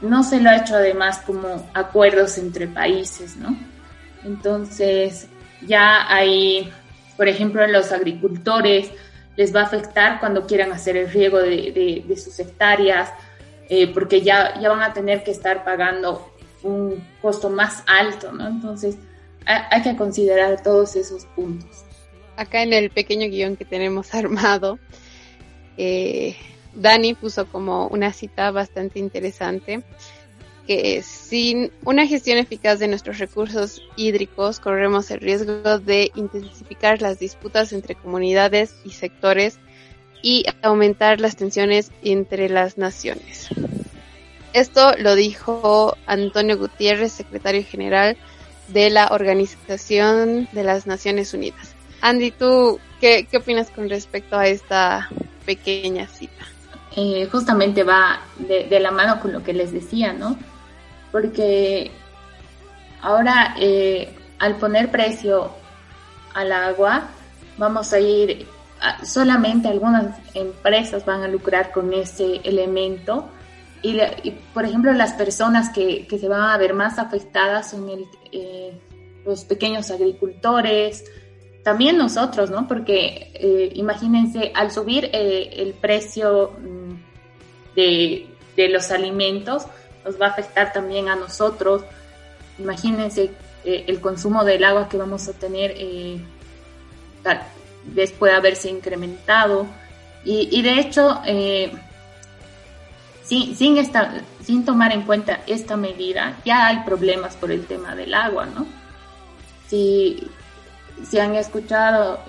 no 0.00 0.24
se 0.24 0.40
lo 0.40 0.50
ha 0.50 0.56
hecho 0.56 0.74
además 0.74 1.18
como 1.18 1.70
acuerdos 1.74 2.38
entre 2.38 2.66
países, 2.66 3.36
¿no? 3.36 3.56
Entonces, 4.24 5.28
ya 5.66 6.12
hay, 6.12 6.72
por 7.16 7.28
ejemplo, 7.28 7.66
los 7.66 7.92
agricultores 7.92 8.90
les 9.36 9.54
va 9.54 9.60
a 9.60 9.64
afectar 9.64 10.20
cuando 10.20 10.46
quieran 10.46 10.72
hacer 10.72 10.96
el 10.96 11.10
riego 11.10 11.38
de, 11.38 12.04
sus 12.16 12.38
hectáreas, 12.38 13.10
eh, 13.68 13.92
porque 13.92 14.22
ya, 14.22 14.60
ya 14.60 14.68
van 14.68 14.82
a 14.82 14.92
tener 14.92 15.24
que 15.24 15.30
estar 15.30 15.64
pagando 15.64 16.30
un 16.62 17.04
costo 17.20 17.50
más 17.50 17.82
alto, 17.86 18.32
¿no? 18.32 18.46
Entonces, 18.46 18.96
hay, 19.46 19.82
que 19.82 19.96
considerar 19.96 20.62
todos 20.62 20.96
esos 20.96 21.26
puntos. 21.26 21.84
Acá 22.36 22.62
en 22.62 22.72
el 22.72 22.90
pequeño 22.90 23.28
guion 23.28 23.56
que 23.56 23.64
tenemos 23.64 24.14
armado, 24.14 24.78
eh, 25.76 26.36
Dani 26.74 27.14
puso 27.14 27.46
como 27.46 27.88
una 27.88 28.12
cita 28.12 28.50
bastante 28.50 28.98
interesante 28.98 29.82
que 30.66 31.02
sin 31.02 31.70
una 31.84 32.06
gestión 32.06 32.38
eficaz 32.38 32.78
de 32.78 32.88
nuestros 32.88 33.18
recursos 33.18 33.82
hídricos 33.96 34.60
corremos 34.60 35.10
el 35.10 35.20
riesgo 35.20 35.78
de 35.78 36.10
intensificar 36.14 37.02
las 37.02 37.18
disputas 37.18 37.72
entre 37.72 37.94
comunidades 37.94 38.74
y 38.84 38.90
sectores 38.90 39.58
y 40.22 40.46
aumentar 40.62 41.20
las 41.20 41.36
tensiones 41.36 41.92
entre 42.02 42.48
las 42.48 42.78
naciones. 42.78 43.48
Esto 44.54 44.92
lo 44.98 45.14
dijo 45.14 45.96
Antonio 46.06 46.56
Gutiérrez, 46.56 47.12
secretario 47.12 47.64
general 47.64 48.16
de 48.68 48.88
la 48.88 49.08
Organización 49.08 50.48
de 50.52 50.64
las 50.64 50.86
Naciones 50.86 51.34
Unidas. 51.34 51.74
Andy, 52.00 52.30
¿tú 52.30 52.78
qué, 53.00 53.26
opinas 53.36 53.70
con 53.70 53.90
respecto 53.90 54.38
a 54.38 54.46
esta 54.46 55.08
pequeña 55.44 56.06
cita? 56.06 56.46
Eh, 56.96 57.28
justamente 57.30 57.82
va 57.82 58.20
de, 58.38 58.78
la 58.78 58.90
mano 58.90 59.20
con 59.20 59.32
lo 59.32 59.42
que 59.42 59.52
les 59.52 59.72
decía, 59.72 60.12
¿no? 60.12 60.38
Porque 61.14 61.92
ahora 63.00 63.54
eh, 63.56 64.08
al 64.40 64.56
poner 64.56 64.90
precio 64.90 65.52
al 66.34 66.50
agua, 66.50 67.04
vamos 67.56 67.92
a 67.92 68.00
ir, 68.00 68.48
solamente 69.04 69.68
algunas 69.68 70.16
empresas 70.34 71.04
van 71.06 71.22
a 71.22 71.28
lucrar 71.28 71.70
con 71.70 71.92
ese 71.92 72.40
elemento 72.42 73.28
y, 73.80 73.96
por 74.52 74.64
ejemplo 74.64 74.92
las 74.92 75.12
personas 75.12 75.68
que, 75.68 76.04
se 76.10 76.28
van 76.28 76.50
a 76.50 76.58
ver 76.58 76.74
más 76.74 76.98
afectadas 76.98 77.70
son 77.70 77.88
eh, 78.32 78.76
los 79.24 79.44
pequeños 79.44 79.92
agricultores, 79.92 81.04
también 81.62 81.96
nosotros, 81.96 82.50
¿no? 82.50 82.66
Porque 82.66 83.30
eh, 83.34 83.70
imagínense, 83.76 84.50
al 84.52 84.72
subir 84.72 85.10
el 85.12 85.74
precio 85.74 86.54
mm, 86.58 87.76
de, 87.76 88.26
de 88.56 88.68
los 88.68 88.90
alimentos, 88.90 89.68
nos 90.04 90.20
va 90.20 90.26
a 90.26 90.30
afectar 90.30 90.72
también 90.72 91.08
a 91.08 91.16
nosotros. 91.16 91.82
Imagínense 92.58 93.30
eh, 93.64 93.84
el 93.88 94.00
consumo 94.00 94.44
del 94.44 94.64
agua 94.64 94.88
que 94.88 94.96
vamos 94.96 95.26
a 95.28 95.32
tener 95.32 95.72
eh, 95.76 96.20
después 97.84 98.32
de 98.32 98.36
haberse 98.36 98.70
incrementado. 98.70 99.66
Y, 100.26 100.62
de 100.62 100.80
hecho, 100.80 101.20
eh, 101.26 101.70
sin, 103.22 103.54
sin, 103.54 103.76
esta, 103.76 104.22
sin 104.42 104.64
tomar 104.64 104.92
en 104.92 105.02
cuenta 105.02 105.40
esta 105.46 105.76
medida, 105.76 106.38
ya 106.46 106.68
hay 106.68 106.78
problemas 106.78 107.36
por 107.36 107.50
el 107.52 107.66
tema 107.66 107.94
del 107.94 108.14
agua, 108.14 108.46
¿no? 108.46 108.66
Si, 109.68 110.26
si 111.06 111.18
han 111.18 111.34
escuchado 111.34 112.20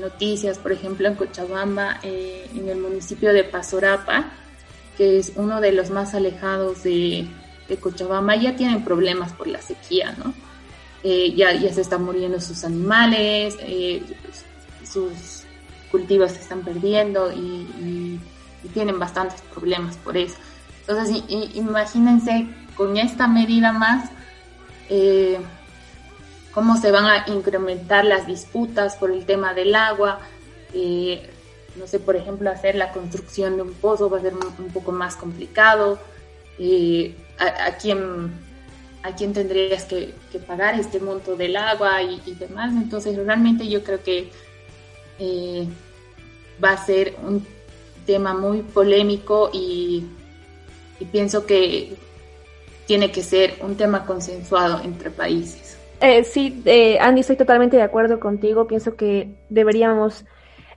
noticias, 0.00 0.58
por 0.58 0.72
ejemplo, 0.72 1.08
en 1.08 1.14
Cochabamba, 1.14 1.98
en 2.02 2.70
el 2.70 2.78
municipio 2.78 3.34
de 3.34 3.44
Pasorapa, 3.44 4.30
que 4.96 5.18
es 5.18 5.32
uno 5.36 5.60
de 5.60 5.72
los 5.72 5.90
más 5.90 6.14
alejados 6.14 6.82
de, 6.82 7.28
Cochabamba, 7.80 8.36
ya 8.36 8.54
tienen 8.54 8.84
problemas 8.84 9.32
por 9.32 9.46
la 9.46 9.62
sequía, 9.62 10.14
¿no? 10.18 10.34
Eh, 11.02 11.32
ya, 11.34 11.54
ya 11.54 11.72
se 11.72 11.80
están 11.80 12.04
muriendo 12.04 12.38
sus 12.38 12.64
animales, 12.64 13.56
eh, 13.60 14.02
sus 14.84 15.44
cultivos 15.90 16.32
se 16.32 16.40
están 16.40 16.62
perdiendo 16.62 17.32
y, 17.32 18.20
tienen 18.74 18.98
bastantes 18.98 19.42
problemas 19.52 19.96
por 19.96 20.16
eso. 20.16 20.36
Entonces, 20.86 21.24
imagínense 21.54 22.46
con 22.76 22.96
esta 22.96 23.26
medida 23.26 23.72
más, 23.72 24.08
eh, 24.88 25.40
cómo 26.52 26.76
se 26.76 26.92
van 26.92 27.06
a 27.06 27.24
incrementar 27.26 28.04
las 28.04 28.26
disputas 28.26 28.94
por 28.96 29.10
el 29.10 29.26
tema 29.26 29.52
del 29.52 29.74
agua, 29.74 30.20
no 31.76 31.86
sé, 31.86 31.98
por 31.98 32.16
ejemplo, 32.16 32.50
hacer 32.50 32.74
la 32.74 32.92
construcción 32.92 33.56
de 33.56 33.62
un 33.62 33.72
pozo 33.74 34.10
va 34.10 34.18
a 34.18 34.22
ser 34.22 34.34
un, 34.34 34.68
poco 34.68 34.92
más 34.92 35.16
complicado. 35.16 35.98
Eh, 36.58 37.14
a, 37.38 37.76
quién, 37.76 38.30
a 39.02 39.14
quién 39.14 39.32
tendrías 39.32 39.84
que, 39.84 40.14
pagar 40.46 40.78
este 40.78 41.00
monto 41.00 41.36
del 41.36 41.56
agua 41.56 42.02
y, 42.02 42.20
demás. 42.34 42.72
Entonces, 42.74 43.16
realmente 43.16 43.68
yo 43.68 43.82
creo 43.82 44.02
que 44.02 44.30
eh, 45.18 45.66
va 46.62 46.72
a 46.72 46.84
ser 46.84 47.14
un 47.24 47.44
tema 48.06 48.34
muy 48.34 48.62
polémico 48.62 49.50
y, 49.52 50.06
pienso 51.10 51.46
que 51.46 51.96
tiene 52.86 53.10
que 53.10 53.24
ser 53.24 53.54
un 53.60 53.76
tema 53.76 54.06
consensuado 54.06 54.80
entre 54.84 55.10
países. 55.10 55.76
Eh, 56.00 56.22
sí, 56.22 56.62
eh, 56.64 56.98
Andy, 57.00 57.22
estoy 57.22 57.36
totalmente 57.36 57.76
de 57.76 57.82
acuerdo 57.82 58.20
contigo. 58.20 58.68
Pienso 58.68 58.94
que 58.94 59.34
deberíamos 59.48 60.24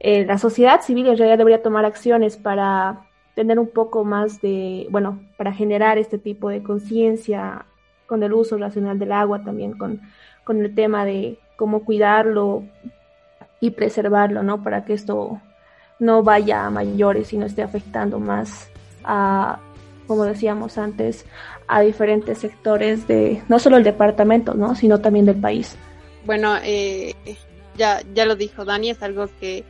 eh, 0.08 0.24
la 0.24 0.38
sociedad 0.38 0.82
civil 0.82 1.08
en 1.08 1.18
realidad 1.18 1.40
debería 1.40 1.64
tomar 1.64 1.84
acciones 1.84 2.38
para 2.38 3.08
tener 3.34 3.58
un 3.58 3.68
poco 3.68 4.06
más 4.06 4.40
de, 4.40 4.86
bueno, 4.92 5.20
para 5.36 5.52
generar 5.52 5.98
este 5.98 6.20
tipo 6.20 6.50
de 6.50 6.62
conciencia 6.62 7.66
con 8.06 8.22
el 8.22 8.32
uso 8.32 8.56
racional 8.60 9.00
del 9.00 9.12
agua, 9.12 9.44
también 9.44 9.76
con, 9.76 10.00
con 10.44 10.62
el 10.62 10.76
tema 10.76 11.06
de 11.06 11.40
cómo 11.56 11.84
cuidarlo 11.84 12.66
y 13.60 13.72
preservarlo, 13.72 14.44
¿no? 14.44 14.62
Para 14.62 14.86
que 14.86 14.94
esto 14.94 15.42
no 15.98 16.22
vaya 16.22 16.68
a 16.68 16.70
mayores 16.70 17.34
y 17.34 17.38
no 17.38 17.48
esté 17.48 17.64
afectando 17.64 18.20
más 18.20 18.70
a, 19.04 19.58
como 20.06 20.26
decíamos 20.26 20.78
antes, 20.78 21.26
a 21.68 21.82
diferentes 21.82 22.38
sectores 22.38 23.08
de, 23.08 23.42
no 23.50 23.58
solo 23.58 23.78
el 23.78 23.84
departamento, 23.84 24.54
¿no? 24.54 24.76
Sino 24.76 25.02
también 25.02 25.26
del 25.26 25.38
país. 25.38 25.76
Bueno, 26.28 26.58
eh, 26.62 27.16
ya, 27.76 28.02
ya 28.14 28.26
lo 28.26 28.36
dijo 28.36 28.66
Dani, 28.66 28.92
es 28.92 29.02
algo 29.02 29.28
que 29.40 29.64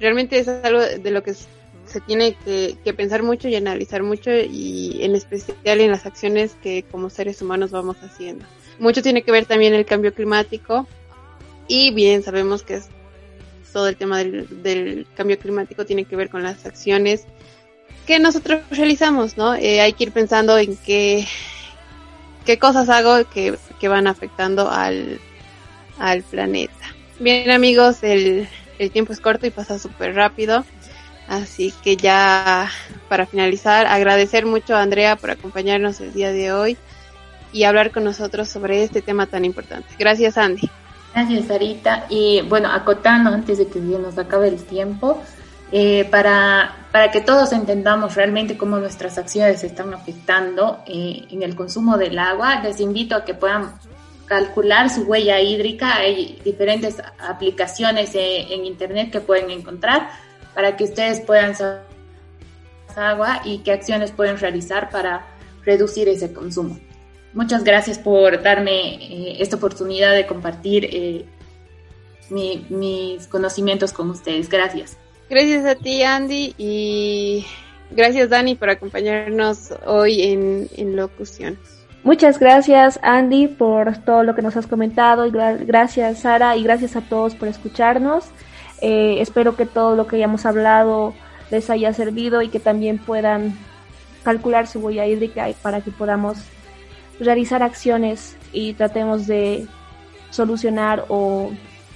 realmente 0.00 0.38
es 0.38 0.48
algo 0.48 0.80
de 0.80 1.10
lo 1.10 1.22
que 1.22 1.34
se 1.34 2.00
tiene 2.00 2.34
que, 2.44 2.94
pensar 2.94 3.22
mucho 3.22 3.48
y 3.48 3.56
analizar 3.56 4.02
mucho 4.02 4.30
y 4.30 4.98
en 5.02 5.14
especial 5.14 5.80
en 5.80 5.90
las 5.90 6.06
acciones 6.06 6.56
que 6.62 6.84
como 6.84 7.10
seres 7.10 7.42
humanos 7.42 7.70
vamos 7.70 7.96
haciendo. 8.02 8.44
Mucho 8.78 9.02
tiene 9.02 9.22
que 9.22 9.32
ver 9.32 9.44
también 9.44 9.74
el 9.74 9.84
cambio 9.84 10.14
climático 10.14 10.86
y 11.68 11.92
bien 11.92 12.22
sabemos 12.22 12.62
que 12.62 12.74
es 12.74 12.88
todo 13.72 13.88
el 13.88 13.96
tema 13.96 14.18
del, 14.18 15.06
cambio 15.16 15.38
climático 15.38 15.84
tiene 15.84 16.04
que 16.04 16.16
ver 16.16 16.30
con 16.30 16.42
las 16.42 16.64
acciones 16.64 17.24
que 18.06 18.18
nosotros 18.18 18.62
realizamos, 18.70 19.36
¿no? 19.36 19.54
Eh, 19.54 19.80
hay 19.80 19.92
que 19.92 20.04
ir 20.04 20.12
pensando 20.12 20.58
en 20.58 20.76
qué, 20.76 21.26
qué 22.46 22.58
cosas 22.58 22.88
hago 22.88 23.28
que, 23.30 23.56
que 23.78 23.88
van 23.88 24.06
afectando 24.06 24.68
al, 24.70 25.20
al 25.98 26.22
planeta. 26.22 26.72
Bien 27.20 27.50
amigos, 27.50 28.02
el, 28.02 28.48
el 28.80 28.90
tiempo 28.90 29.12
es 29.12 29.20
corto 29.20 29.46
y 29.46 29.50
pasa 29.50 29.78
súper 29.78 30.14
rápido. 30.14 30.64
Así 31.28 31.72
que 31.84 31.96
ya 31.96 32.68
para 33.08 33.26
finalizar, 33.26 33.86
agradecer 33.86 34.46
mucho 34.46 34.74
a 34.74 34.82
Andrea 34.82 35.16
por 35.16 35.30
acompañarnos 35.30 36.00
el 36.00 36.12
día 36.12 36.32
de 36.32 36.52
hoy 36.52 36.76
y 37.52 37.64
hablar 37.64 37.92
con 37.92 38.04
nosotros 38.04 38.48
sobre 38.48 38.82
este 38.82 39.02
tema 39.02 39.26
tan 39.26 39.44
importante. 39.44 39.88
Gracias, 39.98 40.38
Andy. 40.38 40.68
Gracias, 41.14 41.46
Sarita. 41.46 42.06
Y 42.08 42.40
bueno, 42.48 42.72
acotando 42.72 43.30
antes 43.30 43.58
de 43.58 43.68
que 43.68 43.78
nos 43.80 44.16
acabe 44.16 44.48
el 44.48 44.62
tiempo, 44.64 45.22
eh, 45.72 46.08
para, 46.10 46.86
para 46.90 47.10
que 47.10 47.20
todos 47.20 47.52
entendamos 47.52 48.14
realmente 48.14 48.56
cómo 48.56 48.78
nuestras 48.78 49.18
acciones 49.18 49.62
están 49.62 49.92
afectando 49.92 50.82
eh, 50.86 51.26
en 51.30 51.42
el 51.42 51.54
consumo 51.54 51.98
del 51.98 52.18
agua, 52.18 52.60
les 52.62 52.80
invito 52.80 53.14
a 53.14 53.24
que 53.24 53.34
puedan 53.34 53.72
calcular 54.30 54.88
su 54.90 55.02
huella 55.02 55.40
hídrica. 55.40 55.96
Hay 55.96 56.40
diferentes 56.44 57.02
aplicaciones 57.18 58.14
eh, 58.14 58.46
en 58.54 58.64
Internet 58.64 59.10
que 59.10 59.20
pueden 59.20 59.50
encontrar 59.50 60.08
para 60.54 60.76
que 60.76 60.84
ustedes 60.84 61.20
puedan 61.20 61.56
saber 61.56 61.82
agua 62.94 63.42
y 63.44 63.58
qué 63.58 63.72
acciones 63.72 64.12
pueden 64.12 64.38
realizar 64.38 64.88
para 64.88 65.26
reducir 65.64 66.08
ese 66.08 66.32
consumo. 66.32 66.78
Muchas 67.34 67.64
gracias 67.64 67.98
por 67.98 68.40
darme 68.40 68.94
eh, 68.94 69.36
esta 69.40 69.56
oportunidad 69.56 70.14
de 70.14 70.24
compartir 70.26 70.88
eh, 70.92 71.24
mis 72.30 73.26
conocimientos 73.26 73.92
con 73.92 74.10
ustedes. 74.10 74.48
Gracias. 74.48 74.96
Gracias 75.28 75.66
a 75.66 75.74
ti, 75.74 76.04
Andy, 76.04 76.54
y 76.56 77.46
gracias, 77.90 78.28
Dani, 78.28 78.54
por 78.54 78.70
acompañarnos 78.70 79.72
hoy 79.86 80.22
en, 80.22 80.68
en 80.76 80.94
locución. 80.94 81.58
Muchas 82.02 82.38
gracias, 82.38 82.98
Andy, 83.02 83.46
por 83.46 83.98
todo 83.98 84.22
lo 84.22 84.34
que 84.34 84.40
nos 84.40 84.56
has 84.56 84.66
comentado, 84.66 85.26
y 85.26 85.30
gracias, 85.30 86.20
Sara, 86.20 86.56
y 86.56 86.62
gracias 86.62 86.96
a 86.96 87.02
todos 87.02 87.34
por 87.34 87.48
escucharnos. 87.48 88.24
Eh, 88.80 89.18
espero 89.20 89.54
que 89.54 89.66
todo 89.66 89.96
lo 89.96 90.06
que 90.06 90.16
hayamos 90.16 90.46
hablado 90.46 91.12
les 91.50 91.68
haya 91.68 91.92
servido 91.92 92.40
y 92.40 92.48
que 92.48 92.58
también 92.58 92.98
puedan 92.98 93.58
calcular 94.22 94.66
su 94.66 94.80
huella 94.80 95.06
hídrica 95.06 95.48
para 95.62 95.82
que 95.82 95.90
podamos 95.90 96.38
realizar 97.18 97.62
acciones 97.62 98.36
y 98.52 98.72
tratemos 98.72 99.26
de 99.26 99.66
solucionar 100.30 101.04
o 101.08 101.50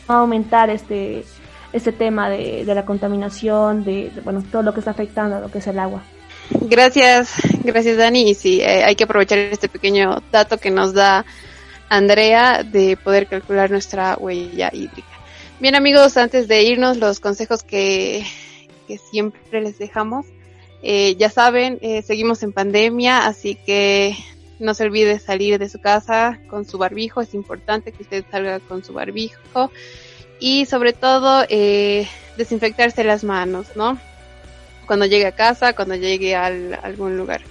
aumentar 0.06 0.68
este, 0.68 1.24
este 1.72 1.92
tema 1.92 2.28
de, 2.28 2.64
la 2.66 2.84
contaminación, 2.84 3.84
de, 3.84 4.12
bueno, 4.22 4.42
todo 4.50 4.62
lo 4.62 4.74
que 4.74 4.80
está 4.80 4.90
afectando 4.90 5.36
a 5.36 5.40
lo 5.40 5.50
que 5.50 5.58
es 5.58 5.66
el 5.66 5.78
agua. 5.78 6.02
Gracias, 6.50 7.32
gracias 7.62 7.96
Dani. 7.96 8.30
Y 8.30 8.34
sí, 8.34 8.60
eh, 8.60 8.84
hay 8.84 8.94
que 8.96 9.04
aprovechar 9.04 9.38
este 9.38 9.68
pequeño 9.68 10.22
dato 10.30 10.58
que 10.58 10.70
nos 10.70 10.92
da 10.94 11.24
Andrea 11.88 12.62
de 12.62 12.96
poder 12.96 13.26
calcular 13.26 13.70
nuestra 13.70 14.16
huella 14.16 14.70
hídrica. 14.72 15.08
Bien 15.60 15.74
amigos, 15.74 16.16
antes 16.16 16.48
de 16.48 16.62
irnos, 16.62 16.96
los 16.96 17.20
consejos 17.20 17.62
que, 17.62 18.26
que 18.86 18.98
siempre 18.98 19.62
les 19.62 19.78
dejamos. 19.78 20.26
Eh, 20.82 21.16
ya 21.16 21.30
saben, 21.30 21.78
eh, 21.80 22.02
seguimos 22.02 22.42
en 22.42 22.52
pandemia, 22.52 23.26
así 23.26 23.54
que 23.54 24.16
no 24.58 24.74
se 24.74 24.84
olvide 24.84 25.18
salir 25.18 25.58
de 25.58 25.68
su 25.68 25.80
casa 25.80 26.40
con 26.48 26.66
su 26.66 26.76
barbijo. 26.76 27.20
Es 27.20 27.34
importante 27.34 27.92
que 27.92 28.02
usted 28.02 28.24
salga 28.30 28.60
con 28.60 28.84
su 28.84 28.92
barbijo. 28.92 29.70
Y 30.40 30.66
sobre 30.66 30.92
todo, 30.92 31.44
eh, 31.48 32.06
desinfectarse 32.36 33.04
las 33.04 33.24
manos, 33.24 33.68
¿no? 33.76 33.98
Cuando 34.86 35.06
llegue 35.06 35.26
a 35.26 35.32
casa, 35.32 35.74
cuando 35.74 35.94
llegue 35.94 36.34
a 36.34 36.46
algún 36.46 37.16
lugar. 37.16 37.42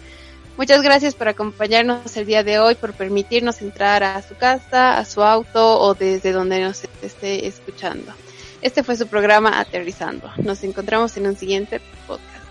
Muchas 0.56 0.84
gracias 0.84 1.16
por 1.16 1.28
acompañarnos 1.28 2.16
el 2.16 2.28
día 2.28 2.44
de 2.44 2.60
hoy, 2.60 2.76
por 2.76 2.94
permitirnos 2.94 3.62
entrar 3.62 4.04
a 4.04 4.22
su 4.22 4.36
casa, 4.36 5.00
a 5.00 5.06
su 5.06 5.24
auto 5.24 5.80
o 5.80 5.96
desde 5.96 6.32
donde 6.32 6.62
nos 6.62 6.84
esté 7.02 7.48
escuchando. 7.48 8.14
Este 8.62 8.84
fue 8.84 8.96
su 8.96 9.08
programa 9.08 9.60
Aterrizando. 9.60 10.32
Nos 10.38 10.64
encontramos 10.64 11.18
en 11.18 11.28
un 11.28 11.36
siguiente 11.36 11.82
podcast. 12.08 12.44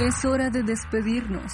Es 0.00 0.24
hora 0.24 0.50
de 0.50 0.62
despedirnos. 0.62 1.52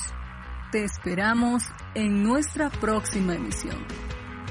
Te 0.71 0.85
esperamos 0.85 1.65
en 1.95 2.23
nuestra 2.23 2.71
próxima 2.71 3.35
emisión. 3.35 3.85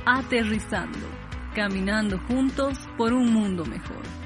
Aterrizando, 0.05 1.07
caminando 1.55 2.19
juntos 2.27 2.77
por 2.97 3.13
un 3.13 3.33
mundo 3.33 3.65
mejor. 3.65 4.20